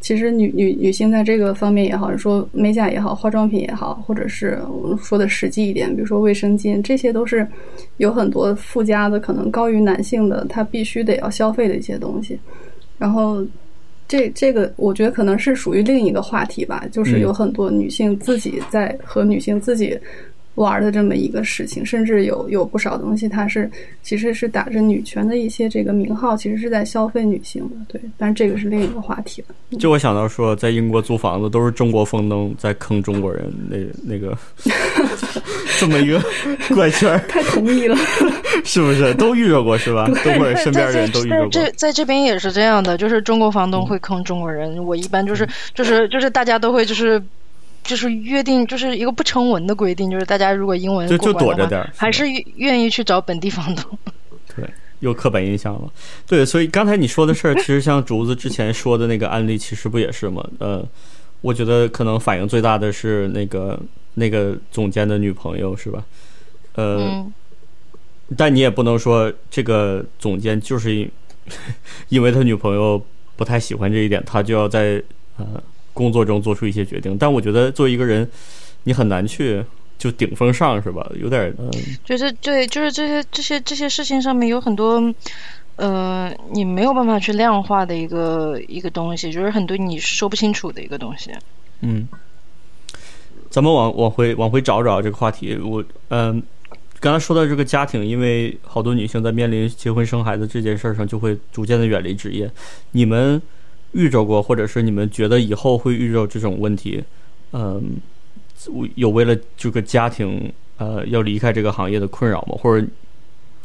[0.00, 7.46] 其实女女女性在这个方面也好，说美甲也好，化妆品也好，或者是我们说的实际一点，比如说卫生巾，这些都是
[7.96, 12.38] 有很多附加的，可能高于男性的，他必须得要消费的一些东西。
[12.96, 13.44] 然后
[14.06, 19.98] 这这个我觉得可能是属于另一个话题吧，就是有很多女性自己在和女性自己。
[20.58, 23.70] 玩的这么一个事情，甚至有有不少东西，它是
[24.02, 28.00] 其实是打着女权的一些这个名号，其实是在消费女性的，对。
[28.16, 29.54] 但是这个是另一个话题了。
[29.78, 34.36] 就我想到说，在英国租房子都是中国房东在坑中国人，那那个
[35.78, 36.20] 这么一个
[36.74, 37.96] 怪圈儿，太同意了，
[38.64, 39.14] 是不是？
[39.14, 40.06] 都遇到过是吧？
[40.24, 41.48] 都会身边人都遇到过。
[41.50, 44.84] 这在这边也是这样的，就是中国房东会坑中国人。
[44.84, 47.22] 我一般就是就是就是大家都会就是。
[47.88, 53.98] 就是约定，就是一个不成文的规定，就是大家如果英文就就躲着点，还是愿意去找本地房东。
[54.54, 54.68] 对，
[55.00, 55.90] 有刻板印象了。
[56.26, 60.46] 对，所以刚才你说的事儿， 其实像竹子之前说的那个案例，其实不也是吗？
[60.58, 60.86] 呃，
[61.40, 63.80] 我觉得可能反应最大的是那个
[64.14, 66.04] 那个总监的女朋友，是吧？
[66.74, 67.26] 呃，
[68.36, 71.10] 但你也不能说这个总监就是因
[72.10, 73.02] 因为他女朋友
[73.34, 75.02] 不太喜欢这一点，他就要在
[75.38, 75.46] 呃。
[75.98, 77.18] 工作中做出一些决定。
[77.18, 78.28] 但我觉得作为一个人，
[78.84, 79.64] 你很难去
[79.98, 81.04] 就顶风上，是吧？
[81.20, 81.68] 有点嗯，
[82.04, 85.02] 就是对，就是这些这些这些事情上面有很多，
[85.74, 91.32] 呃，你没有办法去量化的一个一个东西，就是很多你说不清楚的一个东西。
[91.80, 92.06] 嗯，
[93.50, 95.56] 咱们往往回往回找找这个话题。
[95.56, 96.40] 我嗯，
[97.00, 102.50] 刚才说到这个家庭，因为好多女性在面临结婚生孩子这件事上，就会逐渐的远离职业。
[102.92, 103.40] 你们
[103.92, 107.02] 遇着过，或者是你们觉得以后会遇着这种问题？
[107.52, 107.96] 嗯，
[108.94, 112.56] 有为了这个家庭呃要离开这个行业的困扰吗？
[112.60, 112.86] 或者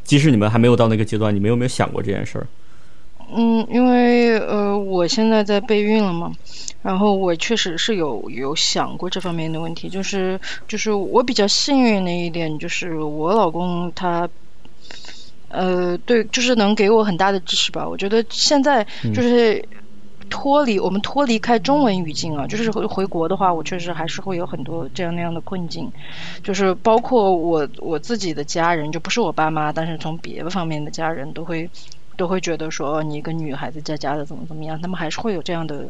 [0.03, 2.47] 即使你们还没有到那个阶段，你们有没有想过这件事儿？
[3.35, 6.31] 嗯，因为呃，我现在在备孕了嘛，
[6.83, 14.29] 然后我确实是有有想过这方面的问题，就是就是我比较幸运的一点，就是我老公他，
[15.47, 17.87] 呃，对，就是能给我很大的支持吧。
[17.87, 18.85] 我觉得现在
[19.15, 19.63] 就是
[20.35, 25.91] 脱离我们脱离开中文语境啊，就是回回国的话，我确实还是会有很多这样那样的困境，
[26.41, 31.69] 就是包括我我自己的家人，就不是我爸妈，但是从别的方面的家人都会。
[32.15, 35.89] 都会觉得说你一个女孩子在家的怎么怎么样，他们还是会有这样的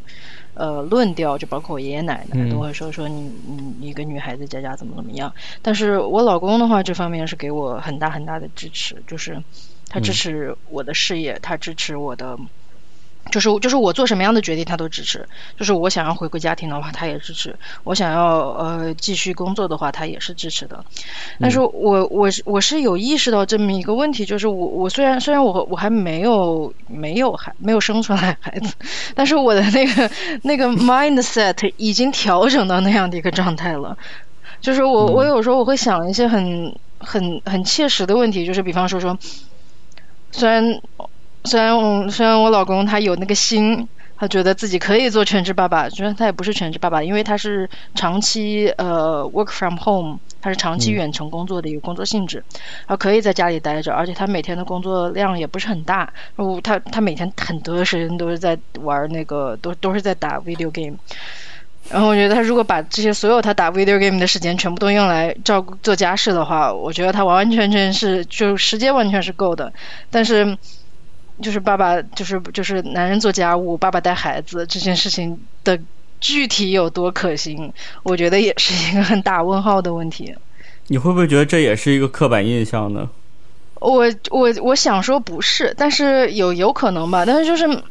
[0.53, 3.29] 呃论调，就包括我爷爷奶奶都会说说你
[3.77, 5.33] 你一个女孩子在家怎么怎么样。
[5.61, 9.43] 但是我老公的话，这方面是给我很大很大的支持，就是
[9.89, 12.39] 他支持我的事业，他支持我的。
[13.31, 15.27] 就是就是我做什么样的决定他都支持，
[15.57, 20.83] 就是我想要回归家庭的话他也支持，我想要呃继续工作的话他也是支持的。
[21.39, 28.75] 但是我我我是有意识到这么一个问题，就是我我虽然虽然我我还没有没有还没有生出来孩子，
[29.15, 30.11] 但是我的那个
[30.43, 33.97] 那个 mindset 已经调整到那样的一个状态了。
[34.59, 39.17] 就是我我有时候我会想一些很很很切实的问题，就是比方说说
[40.31, 40.81] 虽然。
[41.45, 52.43] 虽然我虽然我老公他有那个心，他觉得自己可以做全职爸爸，虽然他也不是全职爸爸，因为他是长期呃 work from home，他是长期远程工作的一个工作性质，
[52.87, 56.13] 他可以在家里待着，而且他每天的工作量也不是很大，
[56.63, 60.97] 他他每天很多时间都是在玩那个，都都是在打 video game，
[61.89, 69.73] 然后我觉得他如果把这些所有他打 video game 的时间全部都用来照顾做家事的话，我觉得他完完全全是就时间完全是够的，
[70.09, 70.57] 但是。
[71.41, 75.79] 就是爸爸，就是就是男人做家务，爸爸带孩子这件事情的
[76.21, 77.73] 具体有多可行，
[78.03, 80.35] 我觉得也是一个很大问号的问题。
[80.87, 83.09] 你会不会觉得这也是一个刻板印象呢？
[83.79, 87.83] 我我我想说不是，但是有有可能吧，但是就是。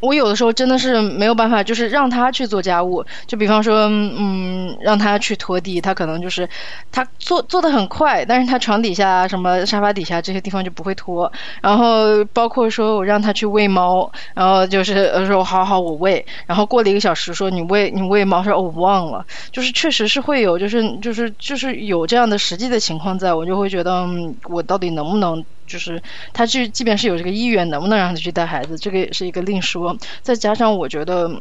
[0.00, 6.48] 我有的时候真的是没有办法，就是让他去做家务，就比方说，嗯，让他去拖地，他可能就是
[6.92, 11.32] 他做做的很快，但是他床底下、什么沙发底下这些地方就不会拖。
[11.62, 24.06] 然后包括说我让他去喂猫，然后就是说好好我喂，然后过了一个小时说你喂你喂猫，说哦我忘了，就是确实是会有，就是就是就是有这样的实际的情况在，我就会觉得
[24.48, 25.44] 我到底能不能。
[25.68, 29.96] 就是他去，即便是有这个意愿，能不能让他去带孩子，这个也是一个另说。
[30.22, 31.40] 再加上我觉得，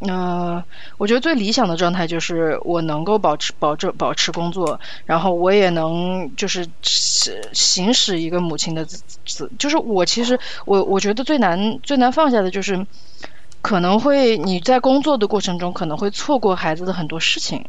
[0.00, 0.62] 嗯，
[0.98, 9.50] 我觉得最理想的状态就是我能够保持、保证、保持工作，然后我也能就是行使一个母亲的子。
[9.58, 12.86] 就是我其实我我觉得最难最难放下的就是，
[13.60, 17.64] 可能会你在工作的过程中可能会错过孩子的很多事情。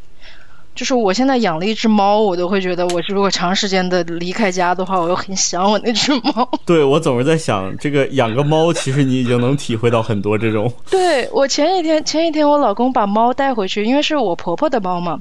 [0.72, 6.48] 就是我现在养了一只猫，我都会觉得，我如果长时间的离开家的话，我又很想我那只猫。
[6.64, 10.72] 对，我总是在想，这个养个猫，其实你已经能体会到很多这种。
[10.88, 15.20] 对我前几天，前几天我老公把猫带回去，因为是我婆婆的猫嘛，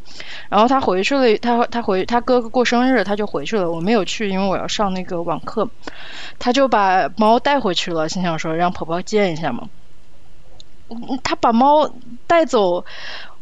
[0.49, 5.67] 然后他回去了，他他回他哥哥过生日，他就回去了，我没有去，因为我要上那个网课，
[6.37, 9.67] 他就把猫带回去了，心想说让婆婆见一下嘛。
[11.23, 11.91] 他把猫
[12.27, 12.85] 带走，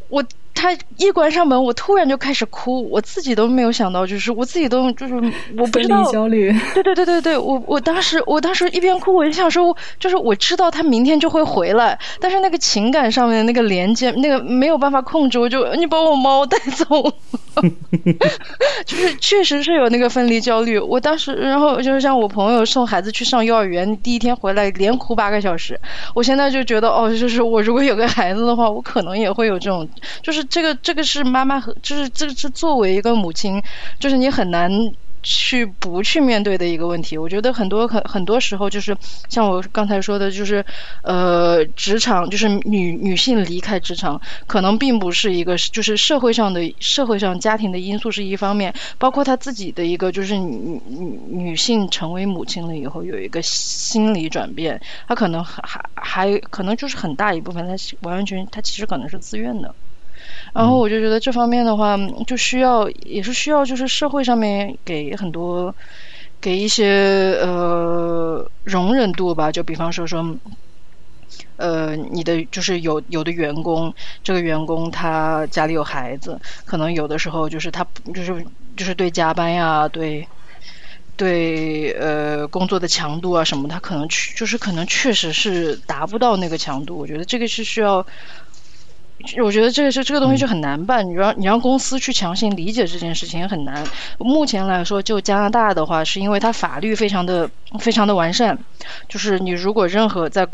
[0.07, 0.23] 我。
[0.57, 5.13] 他一关上门，我突然就开始哭，我自己都没有想到，就是我自己都就是
[5.57, 6.51] 我不知道焦虑。
[6.73, 17.13] 对对对对对，我我当时我当时一边哭，我就想说，就是我知道他明天就会回来，但是那个情感上面那个连接，那个没有办法控制，我就你把我猫带走，
[18.85, 20.79] 就是确实是有那个分离焦虑。
[20.79, 25.79] 我当时，然后就是像我朋友送孩子去上幼儿园，第一天回来连哭八个小时。
[26.15, 29.87] 我现在就觉得，哦，就是我如果有个孩子的话，我可能也会有这种，
[30.23, 30.43] 就是。
[30.49, 33.61] 这个这个是妈妈和就是这个是作为一个母亲，
[33.99, 34.71] 就是你很难
[35.29, 37.17] 去不去面对的一个问题。
[37.17, 38.95] 我觉得很多很很多时候就是
[39.27, 40.65] 像我刚才说的，就是
[41.03, 54.79] 呃，职场就是女女性离开职场，可能并不是一个就是社会上的社会上家庭的因素是一方面，包括她自己的一个就是女女女性成为母亲了以后有一个心理转变，
[55.09, 59.75] 她可能还还还可能就是很大一部分，她完完全全她其实可能是自愿的。
[60.53, 65.75] 然后我就觉得这方面的话，就需要也是需要，就是社会上面给很多
[66.41, 69.51] 给一些呃容忍度吧。
[69.51, 70.37] 就比方说说，
[71.57, 73.93] 呃，你的就是有有的员工，
[74.23, 78.45] 这个员工他家里有孩子，可能有的时候就是他就是
[78.75, 80.27] 就是对加班呀，对
[81.15, 86.97] 对呃工作的强度啊什么，他可能去就是可能确实是达不到那个强度。
[86.97, 88.05] 我觉得这个是需要。
[89.43, 93.83] 我觉得这个是这个东西就很难办，你让你让公司去强行理解这件事情也很难。
[94.19, 97.49] 目前来说，就加拿大的话，是因为它法律非常的
[97.79, 98.59] 非常的完善，
[99.09, 100.47] 就是你如果任何在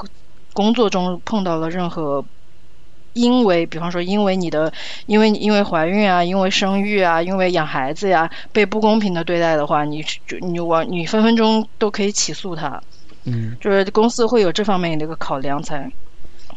[0.54, 2.26] 工作中碰到了任何
[3.12, 4.72] 因为，比方说因为你的
[5.08, 12.82] 因为因为怀孕啊，因为生育啊，因为养孩子呀，被不公平的对待的话，你就你往你分分钟都可以起诉他。
[13.26, 15.92] 嗯，就是公司会有这方面的一个考量才。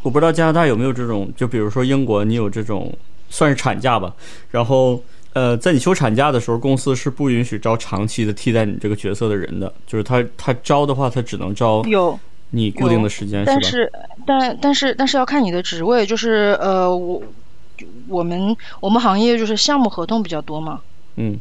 [0.07, 2.97] 我不知道加拿大有没有这种，就比如说英国，你有这种
[3.29, 4.15] 算是产假吧。
[4.53, 5.03] 然后，
[5.33, 9.73] 呃，在你休产假的时候，公司是不允许招长期的替代你这个角色的人的。
[9.85, 12.17] 就是他他招的话，他只能招有
[12.51, 13.91] 你固定的时间，但是
[14.25, 17.21] 但但是但是要看你的职位，就是呃，我
[18.07, 20.83] 我们我们行业就是项目合同比较多嘛。
[21.17, 21.41] 嗯。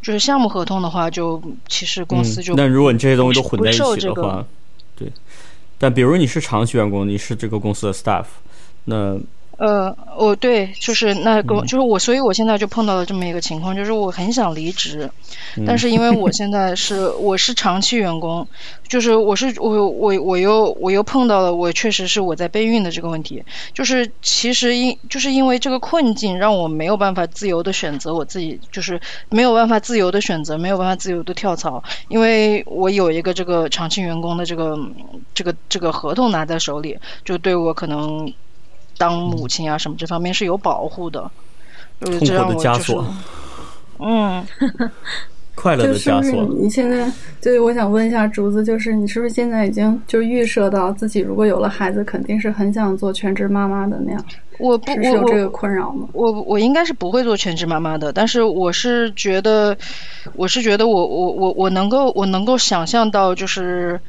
[0.00, 4.46] 就是项目合同的话，就其实公司就那如果你这些东西都混在一起的话，
[4.96, 5.12] 对。
[5.78, 8.24] 但比如你是长期员工，你是这个公司的 staff，
[8.84, 9.18] 那。
[9.56, 15.10] 呃，我对，就是那个，就是我，所以我现在就碰到了这么一个情况，就是我很想离职，
[15.66, 18.46] 但是因为我现在是 我是长期员工，
[18.86, 29.00] 就是我是我我我又我又碰到了我确实是我在备孕的这个问题，就是其实因就是因为这个困境让我没有办法自由的选择我自己，就是
[29.30, 34.76] 没有办法自由的选择，没有办法自由的跳槽，因为我有一个这个长期员工的这个
[35.34, 38.34] 这个这个合同拿在手里，就对我可能。
[38.98, 41.30] 当母亲啊，什么这方面是有保护的，
[42.00, 43.06] 痛苦的枷锁。
[43.98, 44.46] 嗯，
[45.54, 46.44] 快乐的枷锁。
[46.60, 47.10] 你现在，
[47.40, 54.24] 对，我想问一下竹子，就是你是不是现在已经就预设到自己如果有了孩子，肯定是很想做全职妈妈的那样？
[54.58, 56.08] 我不，我有这个困扰吗？
[56.12, 59.76] 我我应该是不会做全职妈妈的，但是我是觉得，
[60.34, 64.00] 我是觉得我我我我能够我能够想象到就是。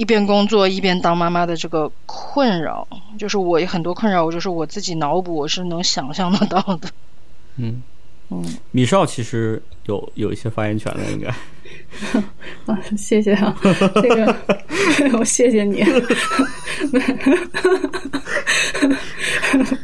[0.00, 6.88] 一边工作一边当妈妈的这个困扰，就是我有很多困扰，我就是我自己脑补，我是能想象得到的。
[7.58, 7.82] 嗯
[8.30, 11.28] 嗯，米少其实有有一些发言权了，应该。
[12.64, 14.34] 啊， 谢谢啊，这个
[15.18, 15.84] 我谢谢你。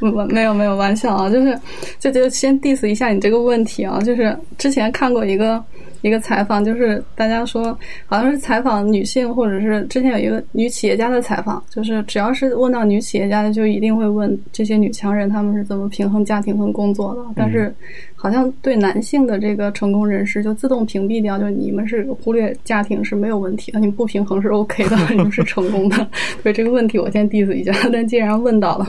[0.00, 1.60] 没 没有没有玩笑啊，就是
[1.98, 5.62] 就就先 diss 一下你这个问题啊，就是之前看过一个。
[6.06, 7.76] 一个采访，就是大家说
[8.06, 17.22] 好像是采访女性，或者是之前有一个女企业家的采访，就是只要是问到女企业家的，就一定会问这些女强人她们是怎么平衡家庭和工作的。
[17.34, 17.74] 但是
[18.14, 25.96] 好像对男性的这个成功人士就自动屏蔽掉，就你们是忽略家庭是没有问题的，你们不平衡是 OK 的， 你们是成功的。
[26.42, 28.86] 所以这个问题我先 diss 一下，但既然问到了，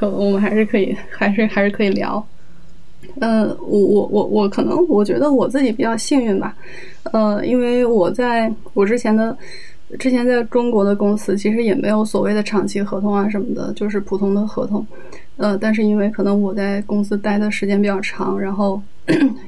[0.00, 2.24] 我们还是可以，还是还是可以聊。
[3.20, 6.54] 嗯，我我我我可能我觉得我自己比较幸运吧，
[7.12, 9.36] 呃，因为我在我之前的
[9.98, 14.86] 之前在中国的公司其实也没有所谓的长期合同啊什么的，就是普通的合同，
[15.36, 18.80] 呃，但是因为可能我在公司待的时间比较长，然后。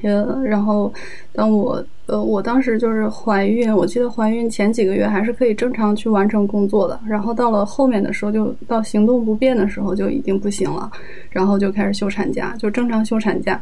[0.01, 0.91] 呃，然后
[1.33, 10.91] 当我呃，我当时就是怀孕，我记得怀孕前几个月还是可以正常去完成工作的，然后到了后面的时候，就到行动不便的时候就已经不行了，
[11.29, 13.61] 然后就开始休产假，就正常休产假，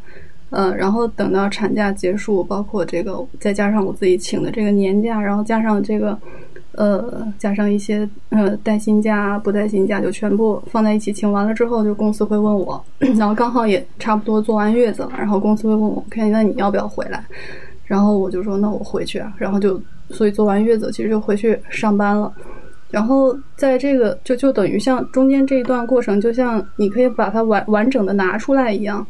[0.49, 6.17] 呃，然后等到产假结束，包括这个再加上我自己请的这个年假，然后加上这个。
[6.73, 12.81] 呃，加上一些呃带薪假、不带薪假，就全部放在一起请完了之后，就公司会问我，
[13.17, 17.23] 然后刚好也差不多做完月子了，然后公司会问我，看那你要不要回来？
[17.85, 22.31] 然后我就说那我回去啊，然后就所以做完月子其实就回去上班了，
[22.89, 29.05] 然后在这个就就等于像中间这一段过程，就像你可以把它完完整的拿出来一样。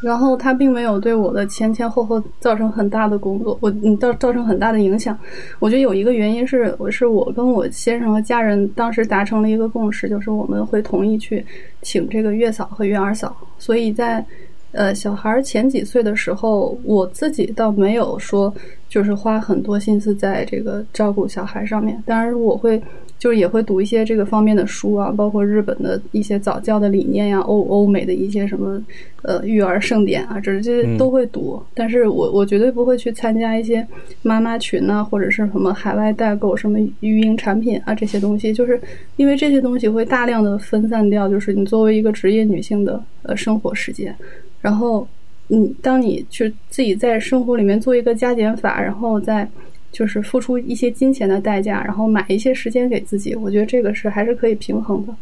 [0.00, 5.18] 然后他并没有对我的前前后后造成很大的工作，我嗯造造成很大的影响。
[5.58, 11.44] 我觉得有一个原因是，我是我跟我先生和家人当时达成了一个共识，就是我们会同意去
[11.82, 13.36] 请这个月嫂和月儿嫂。
[13.58, 14.24] 所以在
[14.72, 18.52] 呃，小孩儿前几岁的时候，我自己倒没有说
[18.88, 22.02] 就是花很多心思在这个照顾小孩上面。
[22.04, 22.82] 当然，我会
[23.24, 28.78] 就是也会读一些这个方面的书啊，包括日本的一些早教的理念呀，欧欧美的一些什么
[29.22, 31.58] 呃育儿盛典啊，这这都会读。
[31.72, 33.86] 但是我我绝对不会去参加一些
[34.20, 38.78] 妈妈群啊，或者是什么海外代购、什么育婴产品啊这些东西，就是
[39.16, 44.14] 因为这些东西会大量的分散掉，就是你作为一个职业女性的呃生活时间。
[44.60, 45.08] 然后，
[45.48, 49.48] 嗯，当你去自己在生活里面做一个加减法，然后再
[49.94, 55.14] 就是付出一些金钱的代价，然后买一些时间给自己，我觉得这个是还是可以平衡的。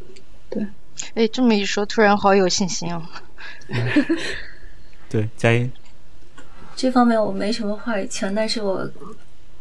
[0.48, 0.66] 对，
[1.14, 3.02] 哎，这么一说，突然好有信心哦。
[5.10, 5.70] 对，佳音，
[6.74, 8.90] 这方面我没什么话语权，但是我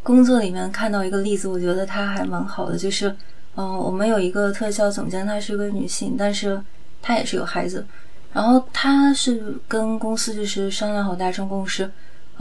[0.01, 3.13] 工作里面看到一个例子，我觉得他还蛮好的，就是，
[3.55, 6.61] 嗯，我们有一个特效总监，她是个女性，但是
[7.01, 7.85] 她也是有孩子。
[8.31, 11.91] 然后她是跟公司就是商量好达成共识，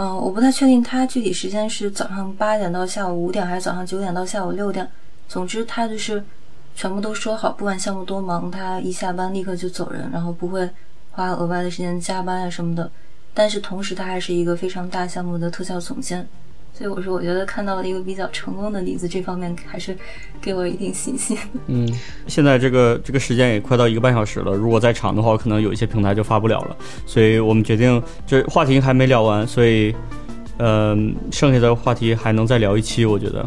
[0.01, 4.89] 嗯，我不太确定他具体时间是早上八点到下午五点，还是早上九点到下午六点。
[5.29, 6.25] 总之他就是
[6.75, 10.67] 全部都说好，不管项目多忙，他一下班立刻就走人，然后不会
[11.11, 12.91] 花额外的时间加班啊什么的。
[13.35, 16.27] 但是同时他还是一个非常大项目的特效总监。
[16.81, 19.95] 所以我说，我觉得看到了一个比较成功的例子，这方面还是
[20.41, 21.37] 给我一定信心。
[21.69, 21.87] 嗯，
[22.27, 26.77] 现在这个这个时间也快到一个半小时了，如果再长的话，可能有一些平台就发不了了。
[27.05, 29.95] 所以我们决定，这话题还没聊完，所以，
[30.57, 33.47] 嗯，剩下的话题还能再聊一期，我觉得。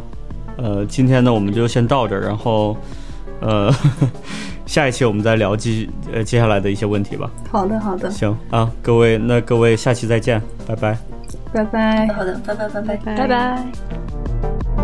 [0.58, 2.78] 呃，今天呢，我们就先到这儿，然后，
[3.42, 3.74] 呃，
[4.68, 7.32] 下一期我们再聊接呃接下来的一些问题吧。
[7.50, 8.12] 好的，好的。
[8.12, 11.13] 行啊，各位，那各位下期再见，拜拜。
[11.54, 12.08] 拜拜。
[12.08, 13.16] 好的拜拜拜拜。
[13.16, 14.83] 拜拜。